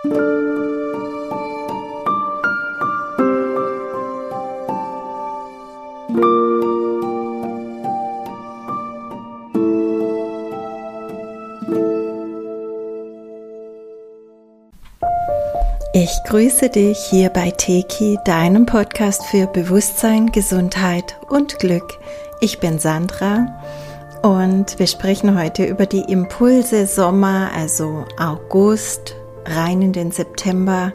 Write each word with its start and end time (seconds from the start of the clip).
Ich 0.00 0.10
grüße 16.26 16.68
dich 16.68 16.98
hier 17.10 17.30
bei 17.30 17.50
Teki, 17.50 18.20
deinem 18.24 18.66
Podcast 18.66 19.24
für 19.24 19.48
Bewusstsein, 19.48 20.30
Gesundheit 20.30 21.16
und 21.28 21.58
Glück. 21.58 21.98
Ich 22.40 22.60
bin 22.60 22.78
Sandra 22.78 23.60
und 24.22 24.78
wir 24.78 24.86
sprechen 24.86 25.36
heute 25.36 25.64
über 25.64 25.86
die 25.86 26.02
Impulse 26.02 26.86
Sommer, 26.86 27.50
also 27.52 28.04
August, 28.16 29.17
rein 29.48 29.82
in 29.82 29.92
den 29.92 30.10
September, 30.10 30.92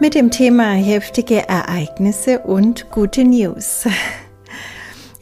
mit 0.00 0.14
dem 0.14 0.30
Thema 0.30 0.72
heftige 0.72 1.48
Ereignisse 1.48 2.40
und 2.40 2.90
gute 2.90 3.24
News. 3.24 3.86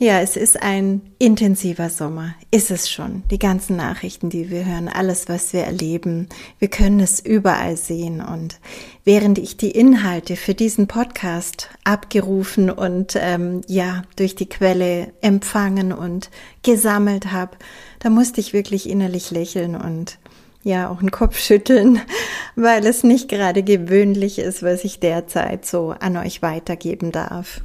Ja, 0.03 0.19
es 0.19 0.37
ist 0.37 0.61
ein 0.61 1.01
intensiver 1.21 1.89
Sommer. 1.89 2.35
Ist 2.51 2.73
es 2.73 2.91
schon. 2.91 3.23
Die 3.31 3.39
ganzen 3.39 3.77
Nachrichten, 3.77 4.31
die 4.31 4.51
wir 4.51 4.67
hören, 4.67 4.89
alles, 4.89 5.29
was 5.29 5.53
wir 5.53 5.61
erleben, 5.61 6.29
wir 6.59 6.67
können 6.67 6.99
es 6.99 7.21
überall 7.21 7.77
sehen. 7.77 8.21
Und 8.21 8.59
während 9.05 9.39
ich 9.39 9.57
die 9.59 9.71
Inhalte 9.71 10.35
für 10.35 10.55
diesen 10.55 10.89
Podcast 10.89 11.71
abgerufen 11.85 12.69
und 12.69 13.17
ähm, 13.17 13.61
ja 13.69 14.03
durch 14.17 14.35
die 14.35 14.49
Quelle 14.49 15.13
empfangen 15.21 15.93
und 15.93 16.31
gesammelt 16.65 17.31
habe, 17.31 17.57
da 18.01 18.11
musste 18.11 18.41
ich 18.41 18.53
wirklich 18.53 18.91
innerlich 18.91 19.31
lächeln 19.31 19.77
und 19.77 20.19
ja 20.63 20.89
auch 20.89 21.01
einen 21.01 21.11
Kopf 21.11 21.39
schütteln, 21.39 22.01
weil 22.57 22.87
es 22.87 23.03
nicht 23.03 23.29
gerade 23.29 23.63
gewöhnlich 23.63 24.39
ist, 24.39 24.63
was 24.63 24.85
ich 24.85 25.01
derzeit 25.01 25.67
so 25.67 25.95
an 25.99 26.17
euch 26.17 26.43
weitergeben 26.43 27.13
darf. 27.13 27.61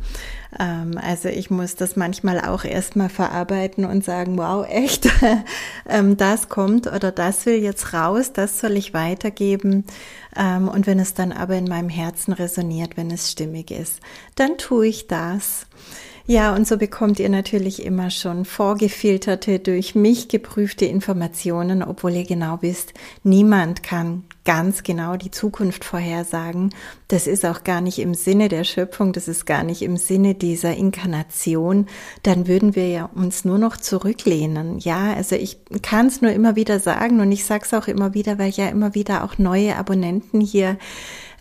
Ähm, 0.60 0.98
also 1.02 1.30
ich 1.30 1.50
muss 1.50 1.76
das 1.76 1.96
manchmal 1.96 2.42
auch 2.42 2.64
erstmal 2.64 3.10
verarbeiten 3.10 3.86
und 3.86 4.04
sagen, 4.04 4.38
wow, 4.38 4.66
echt, 4.70 5.08
ähm, 5.88 6.18
das 6.18 6.50
kommt 6.50 6.88
oder 6.88 7.12
das 7.12 7.46
will 7.46 7.62
jetzt 7.62 7.94
raus, 7.94 8.34
das 8.34 8.60
soll 8.60 8.78
ich 8.78 8.94
weitergeben. 8.94 9.86
Ähm, 10.36 10.68
und 10.68 10.88
wenn 10.88 11.00
es 11.00 11.14
dann 11.14 11.32
aber 11.32 11.56
in 11.56 11.66
meinem 11.66 11.90
Herzen 11.90 12.34
resoniert, 12.34 12.98
wenn 12.98 13.12
es 13.12 13.32
stimmig 13.32 13.72
ist, 13.72 14.00
dann 14.36 14.58
tue 14.58 14.88
ich 14.88 15.08
das. 15.08 15.68
Ja, 16.30 16.54
und 16.54 16.68
so 16.68 16.76
bekommt 16.76 17.20
ihr 17.20 17.30
natürlich 17.30 17.86
immer 17.86 18.10
schon 18.10 18.44
vorgefilterte, 18.44 19.60
durch 19.60 19.96
mich 19.96 20.28
geprüfte 20.28 20.84
Informationen, 20.84 21.82
obwohl 21.82 22.12
ihr 22.12 22.26
genau 22.26 22.58
wisst, 22.60 22.94
niemand 23.24 23.82
kann 23.82 24.26
ganz 24.44 24.84
genau 24.84 25.16
die 25.16 25.32
Zukunft 25.32 25.86
vorhersagen. 25.86 26.76
Das 27.08 27.28
ist 27.28 27.46
auch 27.46 27.64
gar 27.64 27.80
nicht 27.80 28.00
im 28.00 28.14
Sinne 28.14 28.50
der 28.50 28.66
Schöpfung, 28.66 29.14
das 29.14 29.30
ist 29.30 29.46
gar 29.46 29.64
nicht 29.64 29.82
im 29.82 29.96
Sinne 29.96 30.36
dieser 30.36 30.76
Inkarnation. 30.76 31.86
Dann 32.24 32.46
würden 32.46 32.76
wir 32.76 32.90
ja 32.90 33.06
uns 33.06 33.46
nur 33.46 33.58
noch 33.58 33.78
zurücklehnen. 33.78 34.80
Ja, 34.80 35.14
also 35.14 35.38
ich 35.38 35.60
kann 35.82 36.08
es 36.08 36.22
nur 36.22 36.32
immer 36.32 36.58
wieder 36.58 36.82
sagen 36.82 37.22
und 37.22 37.32
ich 37.32 37.46
sage 37.46 37.64
es 37.66 37.74
auch 37.74 37.88
immer 37.88 38.14
wieder, 38.14 38.38
weil 38.38 38.50
ja 38.50 38.68
immer 38.68 38.96
wieder 38.96 39.24
auch 39.24 39.38
neue 39.38 39.78
Abonnenten 39.78 40.42
hier 40.42 40.78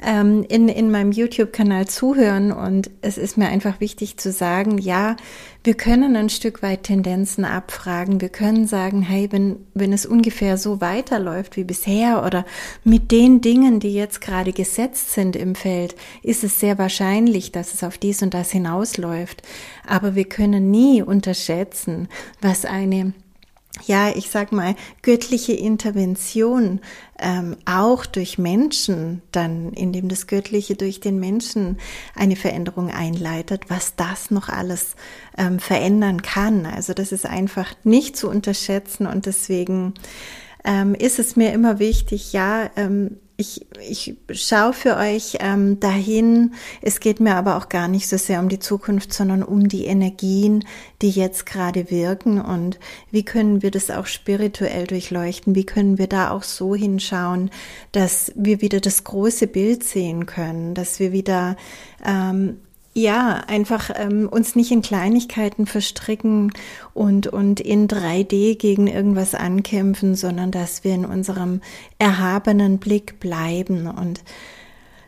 ähm, 0.02 0.44
in, 0.48 0.69
in 0.69 0.91
meinem 0.91 1.12
YouTube-Kanal 1.12 1.86
zuhören. 1.86 2.52
Und 2.52 2.91
es 3.02 3.19
ist 3.19 3.39
mir 3.39 3.48
einfach 3.48 3.80
wichtig 3.80 4.19
zu 4.19 4.33
sagen, 4.33 4.78
ja, 4.78 5.16
wir 5.64 5.75
können 5.75 6.14
ein 6.16 6.28
Stück 6.28 6.62
weit 6.62 6.84
Tendenzen 6.84 7.44
abfragen. 7.44 8.20
Wir 8.20 8.28
können 8.28 8.67
sagen, 8.67 9.02
hey, 9.02 9.28
wenn, 9.33 9.56
wenn 9.74 9.92
es 9.92 10.06
ungefähr 10.06 10.58
so 10.58 10.80
weiterläuft 10.80 11.56
wie 11.56 11.64
bisher 11.64 12.24
oder 12.24 12.44
mit 12.84 13.11
den 13.11 13.41
Dingen, 13.41 13.80
die 13.80 13.92
jetzt 13.92 14.20
gerade 14.20 14.52
gesetzt 14.52 15.12
sind 15.12 15.34
im 15.34 15.55
Feld, 15.55 15.97
ist 16.22 16.44
es 16.44 16.61
sehr 16.61 16.78
wahrscheinlich, 16.78 17.52
dass 17.52 17.74
es 17.74 17.83
auf 17.83 17.98
dies 17.98 18.22
und 18.22 18.34
das 18.34 18.50
hinausläuft. 18.50 19.42
Aber 19.86 20.14
wir 20.14 20.24
können 20.24 20.70
nie 20.70 21.02
unterschätzen, 21.02 22.08
was 22.40 22.64
eine 22.64 23.13
ja, 23.85 24.11
ich 24.14 24.31
sag 24.31 24.53
mal, 24.53 24.75
göttliche 25.03 25.53
Intervention 25.53 26.81
ähm, 27.19 27.57
auch 27.67 28.07
durch 28.07 28.39
Menschen, 28.39 29.23
dann 29.33 29.73
indem 29.73 30.09
das 30.09 30.27
Göttliche 30.27 30.77
durch 30.77 31.01
den 31.01 31.20
Menschen 31.20 31.79
eine 32.14 32.37
Veränderung 32.37 32.91
einleitet, 32.91 33.69
was 33.69 33.95
das 33.97 34.31
noch 34.31 34.48
alles 34.48 34.97
ähm, 35.37 35.59
verändern 35.59 36.23
kann. 36.23 36.67
Also 36.67 36.95
das 36.95 37.13
ist 37.13 37.27
einfach 37.27 37.75
nicht 37.85 38.17
zu 38.17 38.29
unterschätzen 38.29 39.07
und 39.07 39.27
deswegen 39.27 39.95
ähm, 40.64 40.95
ist 40.95 41.19
es 41.19 41.37
mir 41.37 41.53
immer 41.53 41.79
wichtig, 41.79 42.33
ja, 42.33 42.70
ähm, 42.77 43.19
ich, 43.39 43.67
ich 43.86 44.17
schaue 44.33 44.73
für 44.73 44.97
euch 44.97 45.39
ähm, 45.41 45.79
dahin. 45.79 46.55
Es 46.80 47.01
geht 47.01 47.20
mir 47.20 47.35
aber 47.35 47.57
auch 47.57 47.69
gar 47.69 47.86
nicht 47.86 48.08
so 48.08 48.17
sehr 48.17 48.41
um 48.41 48.48
die 48.48 48.58
Zukunft, 48.58 49.13
sondern 49.13 49.42
um 49.42 49.69
die 49.69 49.85
Energien, 49.85 50.64
die 51.02 51.11
jetzt 51.11 51.45
gerade 51.45 51.91
wirken 51.91 52.41
und 52.41 52.79
wie 53.11 53.25
können 53.25 53.63
wir 53.63 53.70
das 53.70 53.91
auch 53.91 54.07
spirituell 54.07 54.86
durchleuchten? 54.86 55.55
Wie 55.55 55.67
können 55.67 55.98
wir 55.98 56.07
da 56.07 56.30
auch 56.30 56.42
so 56.42 56.75
hinschauen, 56.75 57.51
dass 57.92 58.33
wir 58.35 58.63
wieder 58.63 58.80
das 58.80 59.05
große 59.05 59.46
Bild 59.46 59.85
sehen 59.85 60.25
können, 60.25 60.75
dass 60.75 60.98
wir 60.98 61.13
wieder 61.13 61.57
ähm, 62.05 62.58
ja, 62.96 63.42
einfach 63.46 63.90
ähm, 63.95 64.27
uns 64.27 64.57
nicht 64.57 64.70
in 64.70 64.80
Kleinigkeiten 64.80 65.67
verstricken 65.67 66.51
und, 66.95 67.27
und 67.27 67.61
in 67.61 67.89
3D 67.89 68.57
gegen 68.57 68.86
irgendwas 68.86 69.34
ankämpfen, 69.34 70.14
sondern 70.14 70.51
dass 70.51 70.83
wir 70.83 70.95
in 70.95 71.05
unserem 71.05 71.61
erhabenen 71.98 72.79
Blick 72.79 73.20
bleiben. 73.20 73.86
Und 73.86 74.23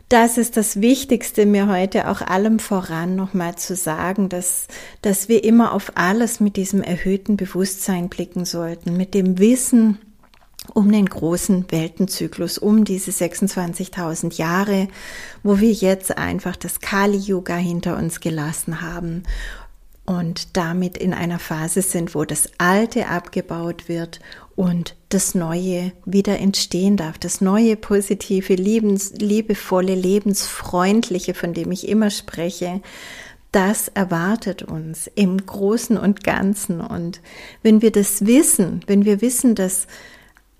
das 0.07 0.37
ist 0.37 0.55
das 0.55 0.81
Wichtigste, 0.81 1.47
mir 1.47 1.67
heute 1.67 2.09
auch 2.09 2.21
allem 2.21 2.59
voran 2.59 3.15
nochmal 3.15 3.55
zu 3.55 3.75
sagen, 3.75 4.29
dass, 4.29 4.67
dass 5.01 5.27
wir 5.27 5.43
immer 5.43 5.73
auf 5.73 5.93
alles 5.95 6.39
mit 6.39 6.57
diesem 6.57 6.83
erhöhten 6.83 7.37
Bewusstsein 7.37 8.07
blicken 8.07 8.45
sollten, 8.45 8.97
mit 8.97 9.15
dem 9.15 9.39
Wissen, 9.39 9.97
um 10.69 10.91
den 10.91 11.07
großen 11.07 11.71
Weltenzyklus, 11.71 12.57
um 12.57 12.85
diese 12.85 13.11
26.000 13.11 14.37
Jahre, 14.37 14.87
wo 15.43 15.59
wir 15.59 15.71
jetzt 15.71 16.17
einfach 16.17 16.55
das 16.55 16.79
Kali-Yoga 16.79 17.55
hinter 17.55 17.97
uns 17.97 18.19
gelassen 18.19 18.81
haben 18.81 19.23
und 20.09 20.57
damit 20.57 20.97
in 20.97 21.13
einer 21.13 21.37
Phase 21.37 21.83
sind, 21.83 22.15
wo 22.15 22.25
das 22.25 22.49
Alte 22.57 23.07
abgebaut 23.09 23.87
wird 23.87 24.19
und 24.55 24.95
das 25.09 25.35
Neue 25.35 25.91
wieder 26.03 26.39
entstehen 26.39 26.97
darf. 26.97 27.19
Das 27.19 27.41
neue, 27.41 27.75
positive, 27.75 28.55
liebens, 28.55 29.13
liebevolle, 29.13 29.93
lebensfreundliche, 29.93 31.35
von 31.35 31.53
dem 31.53 31.71
ich 31.71 31.87
immer 31.87 32.09
spreche, 32.09 32.81
das 33.51 33.87
erwartet 33.87 34.63
uns 34.63 35.09
im 35.13 35.45
Großen 35.45 35.97
und 35.97 36.23
Ganzen. 36.23 36.81
Und 36.81 37.21
wenn 37.61 37.81
wir 37.83 37.91
das 37.91 38.25
wissen, 38.25 38.81
wenn 38.87 39.05
wir 39.05 39.21
wissen, 39.21 39.53
dass 39.53 39.87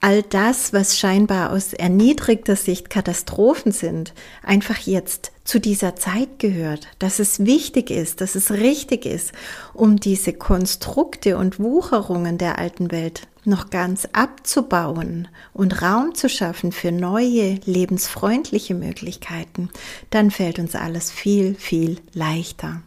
all 0.02 0.24
das, 0.24 0.72
was 0.72 0.98
scheinbar 0.98 1.52
aus 1.52 1.74
erniedrigter 1.74 2.56
Sicht 2.56 2.90
Katastrophen 2.90 3.72
sind, 3.72 4.14
einfach 4.44 4.78
jetzt 4.78 5.32
zu 5.44 5.60
dieser 5.60 5.96
Zeit 5.96 6.40
gehört, 6.40 6.88
dass 7.00 7.20
es 7.20 7.46
wichtig 7.46 7.90
ist, 7.90 8.22
dass 8.22 8.36
es 8.36 8.52
richtig 8.52 9.06
ist, 9.06 9.34
um 9.74 9.98
diese 9.98 10.34
Konstrukte 10.34 11.38
und 11.38 11.60
Wucherungen 11.60 12.38
der 12.38 12.60
alten 12.60 12.92
Welt 12.92 13.28
noch 13.46 13.70
ganz 13.70 14.08
abzubauen 14.14 15.28
und 15.54 15.82
Raum 15.82 16.14
zu 16.14 16.30
schaffen 16.30 16.72
für 16.72 16.92
neue, 16.92 17.60
lebensfreundliche 17.66 18.76
Möglichkeiten, 18.76 19.70
dann 20.12 20.30
fällt 20.30 20.60
uns 20.60 20.76
alles 20.76 21.12
viel, 21.12 21.56
viel 21.56 22.00
leichter. 22.14 22.82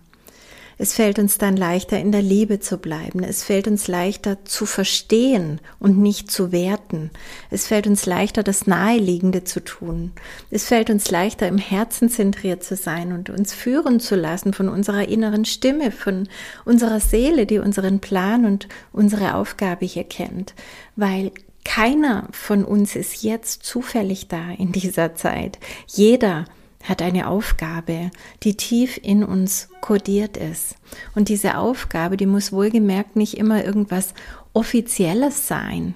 Es 0.83 0.95
fällt 0.95 1.21
uns 1.21 1.39
dann 1.39 1.57
leichter, 1.57 2.01
in 2.01 2.11
der 2.11 2.23
Liebe 2.23 2.59
zu 2.59 2.77
bleiben. 2.77 3.23
Es 3.23 3.45
fällt 3.45 3.69
uns 3.69 3.87
leichter 3.87 4.45
zu 4.45 4.67
verstehen 4.67 5.61
und 5.79 5.97
nicht 5.97 6.29
zu 6.29 6.51
werten. 6.51 7.13
Es 7.51 7.69
fällt 7.69 7.87
uns 7.87 8.05
leichter, 8.05 8.43
das 8.43 8.67
Naheliegende 8.67 9.45
zu 9.45 9.61
tun. 9.61 10.11
Es 10.51 10.65
fällt 10.65 10.91
uns 10.91 11.09
leichter, 11.09 11.47
im 11.47 11.59
Herzen 11.59 12.09
zentriert 12.09 12.65
zu 12.65 12.75
sein 12.75 13.13
und 13.13 13.31
uns 13.31 13.55
führen 13.55 14.01
zu 14.01 14.17
lassen 14.17 14.55
von 14.55 14.69
unserer 14.69 15.07
inneren 15.07 15.45
Stimme, 15.45 15.93
von 15.93 16.29
unserer 16.65 16.99
Seele, 16.99 17.47
die 17.47 17.61
unseren 17.61 18.01
Plan 18.01 18.45
und 18.45 18.67
unsere 18.93 19.37
Aufgabe 19.37 19.85
hier 19.85 20.03
kennt. 20.03 20.53
Weil 20.97 21.31
keiner 21.65 22.27
von 22.33 22.65
uns 22.65 22.97
ist 22.97 23.23
jetzt 23.23 23.63
zufällig 23.63 24.27
da 24.27 24.51
in 24.59 24.73
dieser 24.73 25.15
Zeit. 25.15 25.61
Jeder 25.87 26.47
hat 26.83 27.03
eine 27.03 27.29
Aufgabe, 27.29 28.11
die 28.43 28.57
tief 28.57 28.99
in 29.03 29.25
uns 29.25 29.69
kodiert 29.81 30.37
ist. 30.37 30.77
Und 31.15 31.29
diese 31.29 31.57
Aufgabe, 31.57 32.17
die 32.17 32.27
muss 32.27 32.53
wohlgemerkt 32.53 33.17
nicht 33.17 33.37
immer 33.37 33.65
irgendwas 33.65 34.15
Offizielles 34.53 35.47
sein. 35.47 35.95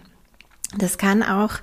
Das 0.79 0.99
kann 0.99 1.23
auch 1.23 1.55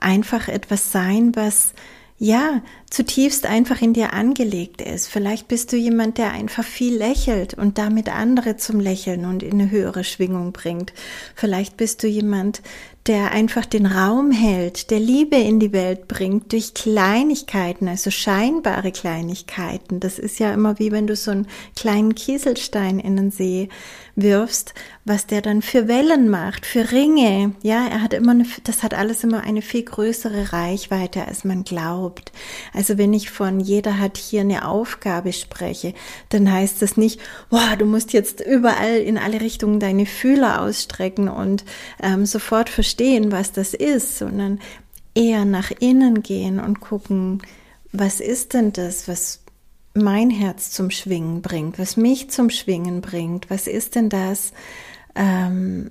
einfach 0.00 0.48
etwas 0.48 0.92
sein, 0.92 1.34
was 1.34 1.74
ja, 2.22 2.60
zutiefst 2.90 3.46
einfach 3.46 3.80
in 3.80 3.94
dir 3.94 4.12
angelegt 4.12 4.82
ist. 4.82 5.08
Vielleicht 5.08 5.48
bist 5.48 5.72
du 5.72 5.78
jemand, 5.78 6.18
der 6.18 6.32
einfach 6.32 6.64
viel 6.64 6.94
lächelt 6.94 7.54
und 7.54 7.78
damit 7.78 8.14
andere 8.14 8.58
zum 8.58 8.78
Lächeln 8.78 9.24
und 9.24 9.42
in 9.42 9.54
eine 9.54 9.70
höhere 9.70 10.04
Schwingung 10.04 10.52
bringt. 10.52 10.92
Vielleicht 11.34 11.78
bist 11.78 12.02
du 12.02 12.08
jemand, 12.08 12.60
der 13.06 13.32
einfach 13.32 13.64
den 13.64 13.86
Raum 13.86 14.30
hält, 14.30 14.90
der 14.90 15.00
Liebe 15.00 15.36
in 15.36 15.58
die 15.58 15.72
Welt 15.72 16.06
bringt 16.06 16.52
durch 16.52 16.74
Kleinigkeiten, 16.74 17.88
also 17.88 18.10
scheinbare 18.10 18.92
Kleinigkeiten. 18.92 20.00
Das 20.00 20.18
ist 20.18 20.38
ja 20.38 20.52
immer 20.52 20.78
wie 20.78 20.92
wenn 20.92 21.06
du 21.06 21.16
so 21.16 21.30
einen 21.30 21.46
kleinen 21.76 22.14
Kieselstein 22.14 22.98
in 22.98 23.16
den 23.16 23.30
See 23.30 23.68
wirfst, 24.16 24.74
was 25.06 25.26
der 25.26 25.40
dann 25.40 25.62
für 25.62 25.88
Wellen 25.88 26.28
macht, 26.28 26.66
für 26.66 26.92
Ringe. 26.92 27.54
Ja, 27.62 27.86
er 27.86 28.02
hat 28.02 28.12
immer 28.12 28.32
eine, 28.32 28.44
das 28.64 28.82
hat 28.82 28.92
alles 28.92 29.24
immer 29.24 29.42
eine 29.44 29.62
viel 29.62 29.82
größere 29.82 30.52
Reichweite, 30.52 31.26
als 31.26 31.44
man 31.44 31.64
glaubt. 31.64 32.32
Also 32.74 32.98
wenn 32.98 33.14
ich 33.14 33.30
von 33.30 33.60
jeder 33.60 33.98
hat 33.98 34.18
hier 34.18 34.42
eine 34.42 34.68
Aufgabe 34.68 35.32
spreche, 35.32 35.94
dann 36.28 36.52
heißt 36.52 36.82
das 36.82 36.98
nicht, 36.98 37.18
boah, 37.48 37.76
du 37.78 37.86
musst 37.86 38.12
jetzt 38.12 38.40
überall 38.40 38.98
in 38.98 39.16
alle 39.16 39.40
Richtungen 39.40 39.80
deine 39.80 40.04
Fühler 40.04 40.60
ausstrecken 40.60 41.28
und 41.28 41.64
ähm, 42.02 42.26
sofort 42.26 42.68
verstehen, 42.68 42.89
was 43.32 43.52
das 43.52 43.74
ist, 43.74 44.18
sondern 44.18 44.60
eher 45.14 45.44
nach 45.44 45.70
innen 45.80 46.22
gehen 46.22 46.60
und 46.60 46.80
gucken, 46.80 47.42
was 47.92 48.20
ist 48.20 48.54
denn 48.54 48.72
das, 48.72 49.08
was 49.08 49.40
mein 49.94 50.30
Herz 50.30 50.70
zum 50.70 50.90
Schwingen 50.90 51.42
bringt, 51.42 51.78
was 51.78 51.96
mich 51.96 52.30
zum 52.30 52.50
Schwingen 52.50 53.00
bringt, 53.00 53.50
was 53.50 53.66
ist 53.66 53.96
denn 53.96 54.08
das, 54.08 54.52
ähm, 55.16 55.90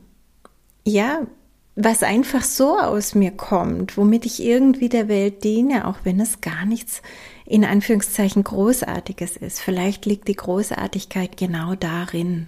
ja, 0.86 1.28
was 1.76 2.04
einfach 2.04 2.44
so 2.44 2.78
aus 2.78 3.16
mir 3.16 3.32
kommt, 3.32 3.98
womit 3.98 4.26
ich 4.26 4.44
irgendwie 4.44 4.90
der 4.90 5.08
Welt 5.08 5.44
diene, 5.44 5.88
auch 5.88 5.98
wenn 6.04 6.20
es 6.20 6.42
gar 6.42 6.66
nichts 6.66 7.02
in 7.46 7.66
Anführungszeichen 7.66 8.44
Großartiges 8.44 9.38
ist. 9.38 9.60
Vielleicht 9.60 10.06
liegt 10.06 10.28
die 10.28 10.36
Großartigkeit 10.36 11.38
genau 11.38 11.76
darin. 11.76 12.48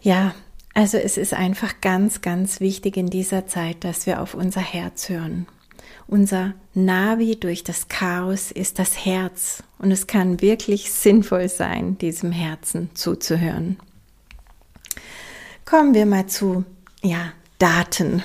Ja, 0.00 0.34
also 0.74 0.98
es 0.98 1.16
ist 1.16 1.32
einfach 1.32 1.80
ganz, 1.80 2.20
ganz 2.20 2.60
wichtig 2.60 2.96
in 2.96 3.06
dieser 3.06 3.46
Zeit, 3.46 3.84
dass 3.84 4.06
wir 4.06 4.20
auf 4.20 4.34
unser 4.34 4.60
Herz 4.60 5.08
hören. 5.08 5.46
Unser 6.06 6.54
Navi 6.74 7.36
durch 7.36 7.64
das 7.64 7.88
Chaos 7.88 8.50
ist 8.50 8.78
das 8.78 9.06
Herz 9.06 9.62
und 9.78 9.90
es 9.90 10.06
kann 10.06 10.42
wirklich 10.42 10.92
sinnvoll 10.92 11.48
sein, 11.48 11.96
diesem 11.98 12.32
Herzen 12.32 12.90
zuzuhören. 12.94 13.78
Kommen 15.64 15.94
wir 15.94 16.04
mal 16.04 16.26
zu, 16.26 16.64
ja, 17.02 17.32
Daten. 17.58 18.22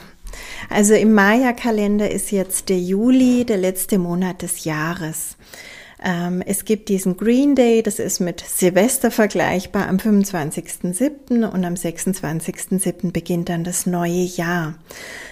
Also 0.70 0.94
im 0.94 1.14
Maya-Kalender 1.14 2.12
ist 2.12 2.32
jetzt 2.32 2.70
der 2.70 2.80
Juli 2.80 3.46
der 3.46 3.58
letzte 3.58 3.98
Monat 3.98 4.42
des 4.42 4.66
Jahres. 4.66 5.38
Ähm, 6.04 6.42
es 6.46 6.66
gibt 6.66 6.90
diesen 6.90 7.18
Green 7.18 7.56
Day, 7.56 7.84
das 7.84 8.00
ist 8.00 8.20
mit 8.20 8.42
Silvester 8.42 9.12
vergleichbar, 9.12 9.88
am 9.88 9.98
25.07. 9.98 11.50
und 11.50 11.66
am 11.66 11.74
26.07. 11.74 13.12
beginnt 13.12 13.50
dann 13.50 13.64
das 13.64 13.86
neue 13.86 14.24
Jahr. 14.24 14.76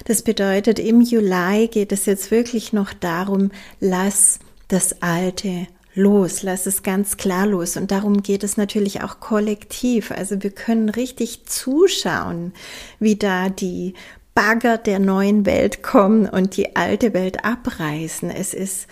Das 0.06 0.22
bedeutet, 0.22 0.80
im 0.80 1.02
Juli 1.02 1.68
geht 1.68 1.92
es 1.92 2.06
jetzt 2.06 2.32
wirklich 2.32 2.74
noch 2.74 2.94
darum, 2.94 3.52
lass 3.80 4.40
das 4.68 5.02
Alte 5.02 5.68
los, 5.94 6.44
lass 6.44 6.66
es 6.66 6.84
ganz 6.84 7.18
klar 7.18 7.48
los. 7.48 7.78
Und 7.78 7.92
darum 7.92 8.22
geht 8.22 8.44
es 8.44 8.58
natürlich 8.58 9.04
auch 9.04 9.20
kollektiv. 9.20 10.12
Also 10.12 10.44
wir 10.44 10.52
können 10.52 10.90
richtig 10.90 11.46
zuschauen, 11.46 12.54
wie 13.00 13.16
da 13.16 13.50
die 13.50 13.94
Bagger 14.36 14.78
der 14.78 15.00
neuen 15.00 15.46
Welt 15.48 15.82
kommen 15.82 16.30
und 16.30 16.58
die 16.58 16.76
alte 16.76 17.14
Welt 17.14 17.44
abreißen. 17.44 18.30
Es 18.30 18.54
ist 18.54 18.88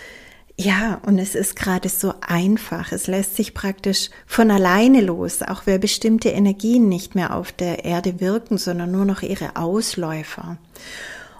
ja, 0.58 1.02
und 1.06 1.20
es 1.20 1.36
ist 1.36 1.58
gerade 1.58 1.90
so 1.90 2.14
einfach. 2.22 2.94
Es 2.94 3.08
lässt 3.08 3.36
sich 3.36 3.54
praktisch 3.54 4.10
von 4.26 4.50
alleine 4.52 5.02
los, 5.02 5.42
auch 5.42 5.64
wer 5.66 5.80
bestimmte 5.80 6.30
Energien 6.30 6.88
nicht 6.88 7.14
mehr 7.14 7.36
auf 7.36 7.52
der 7.52 7.84
Erde 7.84 8.22
wirken, 8.22 8.58
sondern 8.58 8.92
nur 8.92 9.04
noch 9.04 9.22
ihre 9.22 9.58
Ausläufer. 9.58 10.58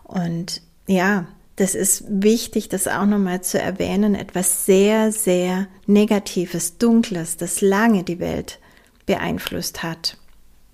Und 0.04 0.62
ja, 0.86 1.28
das 1.56 1.76
ist 1.76 2.04
wichtig, 2.10 2.68
das 2.68 2.90
auch 2.90 3.06
nochmal 3.06 3.42
zu 3.42 3.60
erwähnen, 3.60 4.16
etwas 4.16 4.66
sehr, 4.66 5.14
sehr 5.14 5.68
Negatives, 5.86 6.78
Dunkles, 6.78 7.38
das 7.38 7.62
lange 7.62 8.04
die 8.04 8.20
Welt 8.20 8.60
beeinflusst 9.06 9.82
hat, 9.82 10.18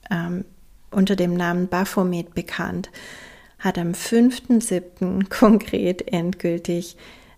ähm, 0.09 0.45
unter 0.89 1.15
dem 1.15 1.35
Namen 1.35 1.67
Baphomet 1.67 2.33
bekannt, 2.33 2.89
hat 3.59 3.77
am 3.77 3.91
5.7. 3.91 5.29
konkret 5.29 6.11
endgültig 6.11 6.97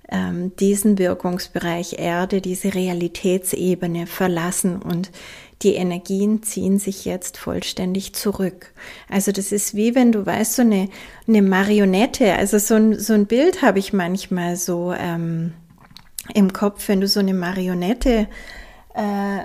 ähm, 0.10 0.56
diesen 0.58 0.98
Wirkungsbereich 0.98 2.00
Erde, 2.00 2.42
diese 2.42 2.74
Realitätsebene 2.74 4.08
verlassen 4.08 4.82
und 4.82 5.12
die 5.62 5.76
Energien 5.76 6.44
ziehen 6.44 6.78
sich 6.78 7.06
jetzt 7.06 7.38
vollständig 7.38 8.14
zurück. 8.14 8.74
Also 9.10 9.32
das 9.32 9.52
ist 9.52 9.76
wie 9.76 9.96
wenn 9.96 10.12
du 10.12 10.26
weißt, 10.26 10.56
so 10.56 10.62
eine, 10.62 10.90
eine 11.28 11.42
Marionette, 11.42 12.34
also 12.34 12.58
so 12.58 12.76
ein, 12.76 13.00
so 13.00 13.14
ein 13.14 13.28
Bild 13.28 13.62
habe 13.62 13.80
ich 13.80 13.94
manchmal 13.94 14.58
so 14.58 14.94
ähm, 14.94 15.54
im 16.34 16.52
Kopf, 16.52 16.88
wenn 16.90 17.02
du 17.02 17.08
so 17.08 17.22
eine 17.22 17.34
Marionette 17.34 18.28
äh, 18.94 19.40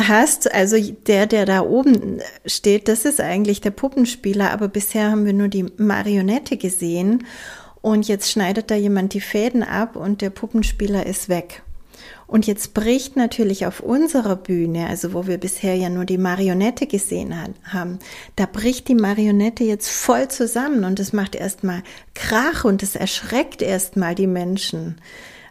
hast, 0.00 0.52
also 0.54 0.76
der, 1.06 1.26
der 1.26 1.44
da 1.44 1.62
oben 1.62 2.20
steht, 2.46 2.86
das 2.86 3.04
ist 3.04 3.20
eigentlich 3.20 3.60
der 3.60 3.70
Puppenspieler, 3.70 4.52
aber 4.52 4.68
bisher 4.68 5.10
haben 5.10 5.26
wir 5.26 5.32
nur 5.32 5.48
die 5.48 5.66
Marionette 5.76 6.56
gesehen 6.56 7.24
und 7.80 8.08
jetzt 8.08 8.30
schneidet 8.30 8.70
da 8.70 8.74
jemand 8.74 9.14
die 9.14 9.20
Fäden 9.20 9.62
ab 9.62 9.96
und 9.96 10.20
der 10.20 10.30
Puppenspieler 10.30 11.06
ist 11.06 11.28
weg. 11.28 11.62
Und 12.26 12.46
jetzt 12.46 12.74
bricht 12.74 13.16
natürlich 13.16 13.64
auf 13.64 13.80
unserer 13.80 14.36
Bühne, 14.36 14.86
also 14.86 15.14
wo 15.14 15.26
wir 15.26 15.38
bisher 15.38 15.74
ja 15.76 15.88
nur 15.88 16.04
die 16.04 16.18
Marionette 16.18 16.86
gesehen 16.86 17.34
haben, 17.64 17.98
da 18.36 18.44
bricht 18.44 18.88
die 18.88 18.94
Marionette 18.94 19.64
jetzt 19.64 19.88
voll 19.88 20.28
zusammen 20.28 20.84
und 20.84 21.00
es 21.00 21.14
macht 21.14 21.34
erstmal 21.34 21.82
Krach 22.14 22.64
und 22.64 22.82
es 22.82 22.96
erschreckt 22.96 23.62
erstmal 23.62 24.14
die 24.14 24.26
Menschen. 24.26 25.00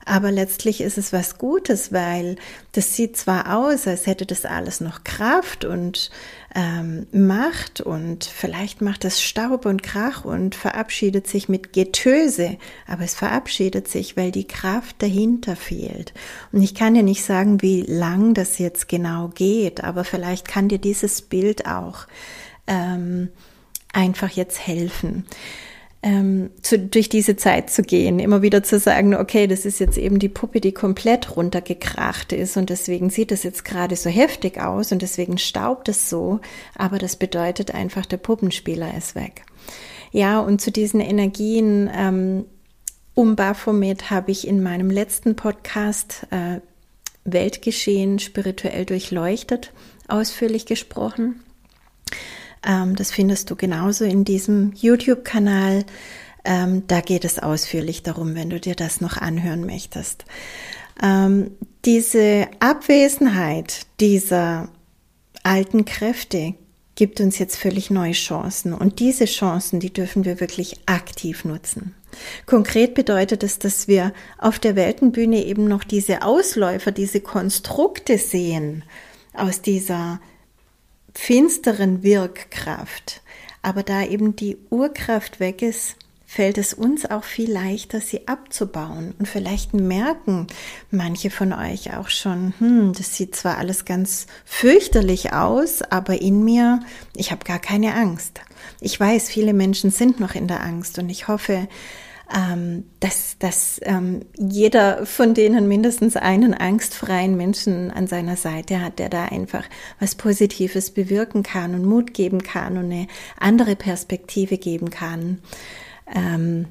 Aber 0.06 0.32
letztlich 0.32 0.80
ist 0.80 0.98
es 0.98 1.12
was 1.12 1.38
Gutes, 1.38 1.92
weil 1.92 2.38
das 2.72 2.96
sieht 2.96 3.18
zwar 3.18 3.58
aus, 3.58 3.88
als 3.88 4.06
hätte 4.06 4.26
das 4.26 4.46
alles 4.46 4.80
noch 4.80 5.04
Kraft 5.04 5.66
und 5.66 6.12
ähm, 6.56 7.08
Macht 7.12 7.82
und 7.82 8.24
vielleicht 8.26 8.82
macht 8.82 9.06
es 9.06 9.22
Staub 9.22 9.66
und 9.66 9.84
Krach 9.84 10.26
und 10.26 10.56
verabschiedet 10.56 11.28
sich 11.28 11.50
mit 11.50 11.74
Getöse, 11.74 12.58
aber 12.88 13.04
es 13.04 13.16
verabschiedet 13.16 13.88
sich, 13.88 14.18
weil 14.18 14.32
die 14.32 14.48
Kraft 14.48 14.96
dahinter 15.00 15.56
fehlt. 15.56 16.14
Und 16.52 16.64
ich 16.64 16.74
kann 16.74 16.94
dir 16.94 17.04
nicht 17.04 17.24
sagen, 17.24 17.62
wie 17.62 17.82
lang 17.82 18.34
das 18.34 18.58
jetzt 18.60 18.88
genau 18.88 19.30
geht, 19.30 19.84
aber 19.84 20.04
vielleicht 20.04 20.48
kann 20.48 20.70
dir 20.70 20.80
dieses 20.80 21.22
Bild 21.22 21.68
auch 21.68 22.08
ähm, 22.68 23.30
einfach 23.94 24.30
jetzt 24.30 24.66
helfen 24.66 25.26
ähm, 26.04 26.52
zu, 26.62 26.80
durch 26.80 27.10
diese 27.10 27.36
Zeit 27.36 27.70
zu 27.70 27.82
gehen, 27.82 28.20
immer 28.20 28.42
wieder 28.42 28.64
zu 28.64 28.80
sagen, 28.80 29.16
okay, 29.16 29.48
das 29.48 29.66
ist 29.66 29.80
jetzt 29.80 29.98
eben 29.98 30.20
die 30.20 30.30
Puppe, 30.30 30.62
die 30.62 30.72
komplett 30.72 31.36
runtergekracht 31.36 32.34
ist 32.34 32.58
und 32.58 32.70
deswegen 32.70 33.10
sieht 33.10 33.32
es 33.32 33.44
jetzt 33.44 33.66
gerade 33.66 33.96
so 33.96 34.10
heftig 34.10 34.60
aus 34.60 34.92
und 34.92 35.02
deswegen 35.02 35.38
staubt 35.38 35.90
es 35.90 36.10
so, 36.10 36.40
aber 36.76 36.98
das 37.00 37.16
bedeutet 37.16 37.74
einfach, 37.74 38.06
der 38.06 38.18
Puppenspieler 38.18 38.96
ist 38.96 39.16
weg. 39.16 39.44
Ja, 40.12 40.40
und 40.40 40.62
zu 40.62 40.72
diesen 40.72 41.02
Energien 41.02 41.90
ähm, 41.94 42.46
um 43.14 43.36
Baphomet 43.36 44.12
habe 44.12 44.32
ich 44.32 44.48
in 44.48 44.62
meinem 44.62 44.92
letzten 44.92 45.36
Podcast 45.36 46.28
äh, 46.30 46.62
Weltgeschehen 47.26 48.20
spirituell 48.20 48.86
durchleuchtet 48.86 49.74
ausführlich 50.08 50.66
gesprochen. 50.66 51.44
Ähm, 52.66 52.96
das 52.96 53.12
findest 53.12 53.50
du 53.50 53.56
genauso 53.56 54.06
in 54.06 54.24
diesem 54.24 54.74
YouTube-Kanal. 54.74 55.86
Ähm, 56.46 56.84
da 56.88 57.02
geht 57.02 57.26
es 57.26 57.40
ausführlich 57.40 58.04
darum, 58.04 58.36
wenn 58.36 58.50
du 58.50 58.60
dir 58.60 58.76
das 58.76 59.02
noch 59.02 59.18
anhören 59.18 59.66
möchtest. 59.66 60.26
Ähm, 61.02 61.52
diese 61.86 62.48
Abwesenheit 62.60 63.86
dieser 64.00 64.70
alten 65.44 65.86
Kräfte 65.86 66.56
gibt 66.96 67.22
uns 67.22 67.38
jetzt 67.38 67.58
völlig 67.58 67.92
neue 67.92 68.14
Chancen. 68.14 68.74
Und 68.74 69.00
diese 69.00 69.26
Chancen, 69.26 69.80
die 69.80 69.94
dürfen 69.94 70.26
wir 70.26 70.40
wirklich 70.40 70.80
aktiv 70.88 71.46
nutzen. 71.46 71.94
Konkret 72.46 72.96
bedeutet 72.96 73.44
es, 73.44 73.60
dass 73.60 73.88
wir 73.88 74.14
auf 74.40 74.58
der 74.58 74.76
Weltenbühne 74.76 75.46
eben 75.46 75.68
noch 75.68 75.84
diese 75.84 76.24
Ausläufer, 76.24 76.92
diese 76.92 77.22
Konstrukte 77.22 78.18
sehen 78.18 78.84
aus 79.34 79.62
dieser 79.62 80.20
finsteren 81.18 82.04
Wirkkraft. 82.04 83.22
Aber 83.64 83.84
da 83.84 84.04
eben 84.06 84.36
die 84.36 84.58
Urkraft 84.70 85.40
weg 85.40 85.62
ist, 85.62 85.96
fällt 86.26 86.58
es 86.58 86.74
uns 86.74 87.10
auch 87.10 87.24
viel 87.24 87.52
leichter, 87.52 88.00
sie 88.00 88.28
abzubauen. 88.28 89.16
Und 89.18 89.28
vielleicht 89.28 89.74
merken 89.74 90.48
manche 90.92 91.30
von 91.30 91.54
euch 91.54 91.96
auch 91.98 92.10
schon, 92.10 92.54
hm, 92.60 92.94
das 92.94 93.16
sieht 93.16 93.36
zwar 93.36 93.58
alles 93.58 93.84
ganz 93.84 94.28
fürchterlich 94.46 95.34
aus, 95.34 95.82
aber 95.82 96.22
in 96.22 96.44
mir, 96.44 96.82
ich 97.16 97.32
habe 97.32 97.44
gar 97.44 97.60
keine 97.60 97.96
Angst. 97.96 98.42
Ich 98.80 99.00
weiß, 99.00 99.30
viele 99.30 99.54
Menschen 99.54 99.90
sind 99.90 100.20
noch 100.20 100.36
in 100.36 100.48
der 100.48 100.62
Angst 100.62 101.00
und 101.00 101.10
ich 101.10 101.28
hoffe, 101.28 101.68
ähm, 102.36 102.86
dass, 103.00 103.38
dass 103.40 103.80
ähm, 103.84 104.22
jeder 104.38 105.06
von 105.06 105.34
denen 105.34 105.68
mindestens 105.68 106.18
einen 106.18 106.54
angstfreien 106.54 107.38
Menschen 107.38 107.90
an 107.92 108.08
seiner 108.08 108.36
Seite 108.36 108.82
hat, 108.82 109.00
der 109.00 109.10
da 109.10 109.26
einfach 109.26 109.64
was 110.00 110.16
Positives 110.16 110.92
bewirken 110.92 111.44
kann 111.44 111.74
und 111.74 111.86
Mut 111.86 112.14
geben 112.14 112.44
kann 112.44 112.78
und 112.78 112.92
eine 112.92 113.08
andere 113.40 113.76
Perspektive 113.76 114.58
geben 114.58 114.90
kann. 114.90 115.40
Ähm, 116.14 116.68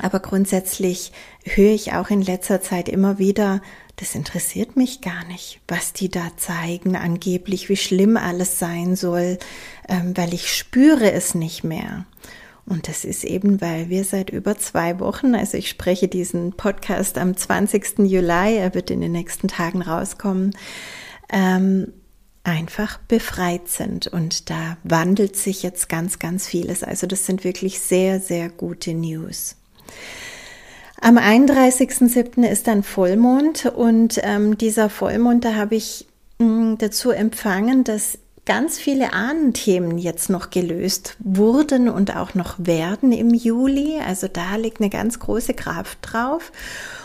aber 0.00 0.20
grundsätzlich 0.20 1.12
höre 1.44 1.74
ich 1.74 1.92
auch 1.92 2.08
in 2.08 2.22
letzter 2.22 2.62
Zeit 2.62 2.88
immer 2.88 3.18
wieder, 3.18 3.60
das 3.96 4.14
interessiert 4.14 4.76
mich 4.76 5.00
gar 5.00 5.24
nicht, 5.24 5.60
was 5.66 5.92
die 5.92 6.08
da 6.08 6.30
zeigen, 6.36 6.94
angeblich, 6.94 7.68
wie 7.68 7.76
schlimm 7.76 8.16
alles 8.16 8.58
sein 8.60 8.94
soll, 8.94 9.38
ähm, 9.88 10.16
weil 10.16 10.32
ich 10.32 10.54
spüre 10.54 11.10
es 11.10 11.34
nicht 11.34 11.64
mehr. 11.64 12.06
Und 12.68 12.88
das 12.88 13.04
ist 13.04 13.24
eben, 13.24 13.60
weil 13.60 13.88
wir 13.88 14.04
seit 14.04 14.30
über 14.30 14.58
zwei 14.58 15.00
Wochen, 15.00 15.34
also 15.34 15.56
ich 15.56 15.68
spreche 15.68 16.06
diesen 16.06 16.52
Podcast 16.52 17.16
am 17.16 17.36
20. 17.36 18.00
Juli, 18.00 18.56
er 18.56 18.74
wird 18.74 18.90
in 18.90 19.00
den 19.00 19.12
nächsten 19.12 19.48
Tagen 19.48 19.80
rauskommen, 19.80 20.54
ähm, 21.30 21.92
einfach 22.44 22.98
befreit 23.08 23.68
sind. 23.68 24.06
Und 24.06 24.50
da 24.50 24.76
wandelt 24.84 25.36
sich 25.36 25.62
jetzt 25.62 25.88
ganz, 25.88 26.18
ganz 26.18 26.46
vieles. 26.46 26.82
Also 26.82 27.06
das 27.06 27.24
sind 27.24 27.44
wirklich 27.44 27.80
sehr, 27.80 28.20
sehr 28.20 28.50
gute 28.50 28.92
News. 28.92 29.56
Am 31.00 31.16
31.07. 31.16 32.44
ist 32.44 32.66
dann 32.66 32.82
Vollmond 32.82 33.66
und 33.66 34.20
ähm, 34.22 34.58
dieser 34.58 34.90
Vollmond, 34.90 35.44
da 35.44 35.54
habe 35.54 35.76
ich 35.76 36.06
mh, 36.38 36.46
mm, 36.46 36.78
dazu 36.78 37.10
empfangen, 37.10 37.84
dass 37.84 38.18
ganz 38.48 38.78
viele 38.78 39.12
Ahnenthemen 39.12 39.98
jetzt 39.98 40.30
noch 40.30 40.48
gelöst 40.48 41.16
wurden 41.18 41.90
und 41.90 42.16
auch 42.16 42.34
noch 42.34 42.54
werden 42.56 43.12
im 43.12 43.34
Juli. 43.34 44.00
Also 44.00 44.26
da 44.26 44.56
liegt 44.56 44.80
eine 44.80 44.88
ganz 44.88 45.18
große 45.18 45.52
Kraft 45.52 45.98
drauf. 46.00 46.50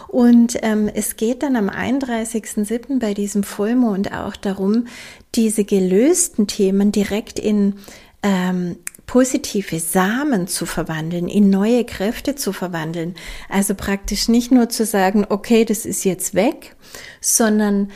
Und 0.08 0.58
ähm, 0.62 0.90
es 0.94 1.18
geht 1.18 1.44
dann 1.44 1.58
am 1.58 1.70
31.07. 1.70 3.00
bei 3.00 3.14
diesem 3.14 3.44
Vollmond 3.44 4.14
auch 4.14 4.38
darum, 4.38 4.88
diese 5.36 5.66
gelösten 5.66 6.48
Themen 6.48 6.94
direkt 6.94 7.40
in 7.40 7.76
ähm, 8.22 8.78
positive 9.06 9.82
Samen 9.82 10.48
zu 10.48 10.66
verwandeln, 10.66 11.28
in 11.28 11.50
neue 11.50 11.84
Kräfte 11.84 12.36
zu 12.36 12.54
verwandeln. 12.54 13.16
Also 13.50 13.76
praktisch 13.76 14.30
nicht 14.30 14.50
nur 14.50 14.70
zu 14.70 14.86
sagen, 14.86 15.26
okay, 15.28 15.66
das 15.66 15.86
ist 15.86 16.06
jetzt 16.06 16.36
weg, 16.36 16.78
sondern 17.20 17.92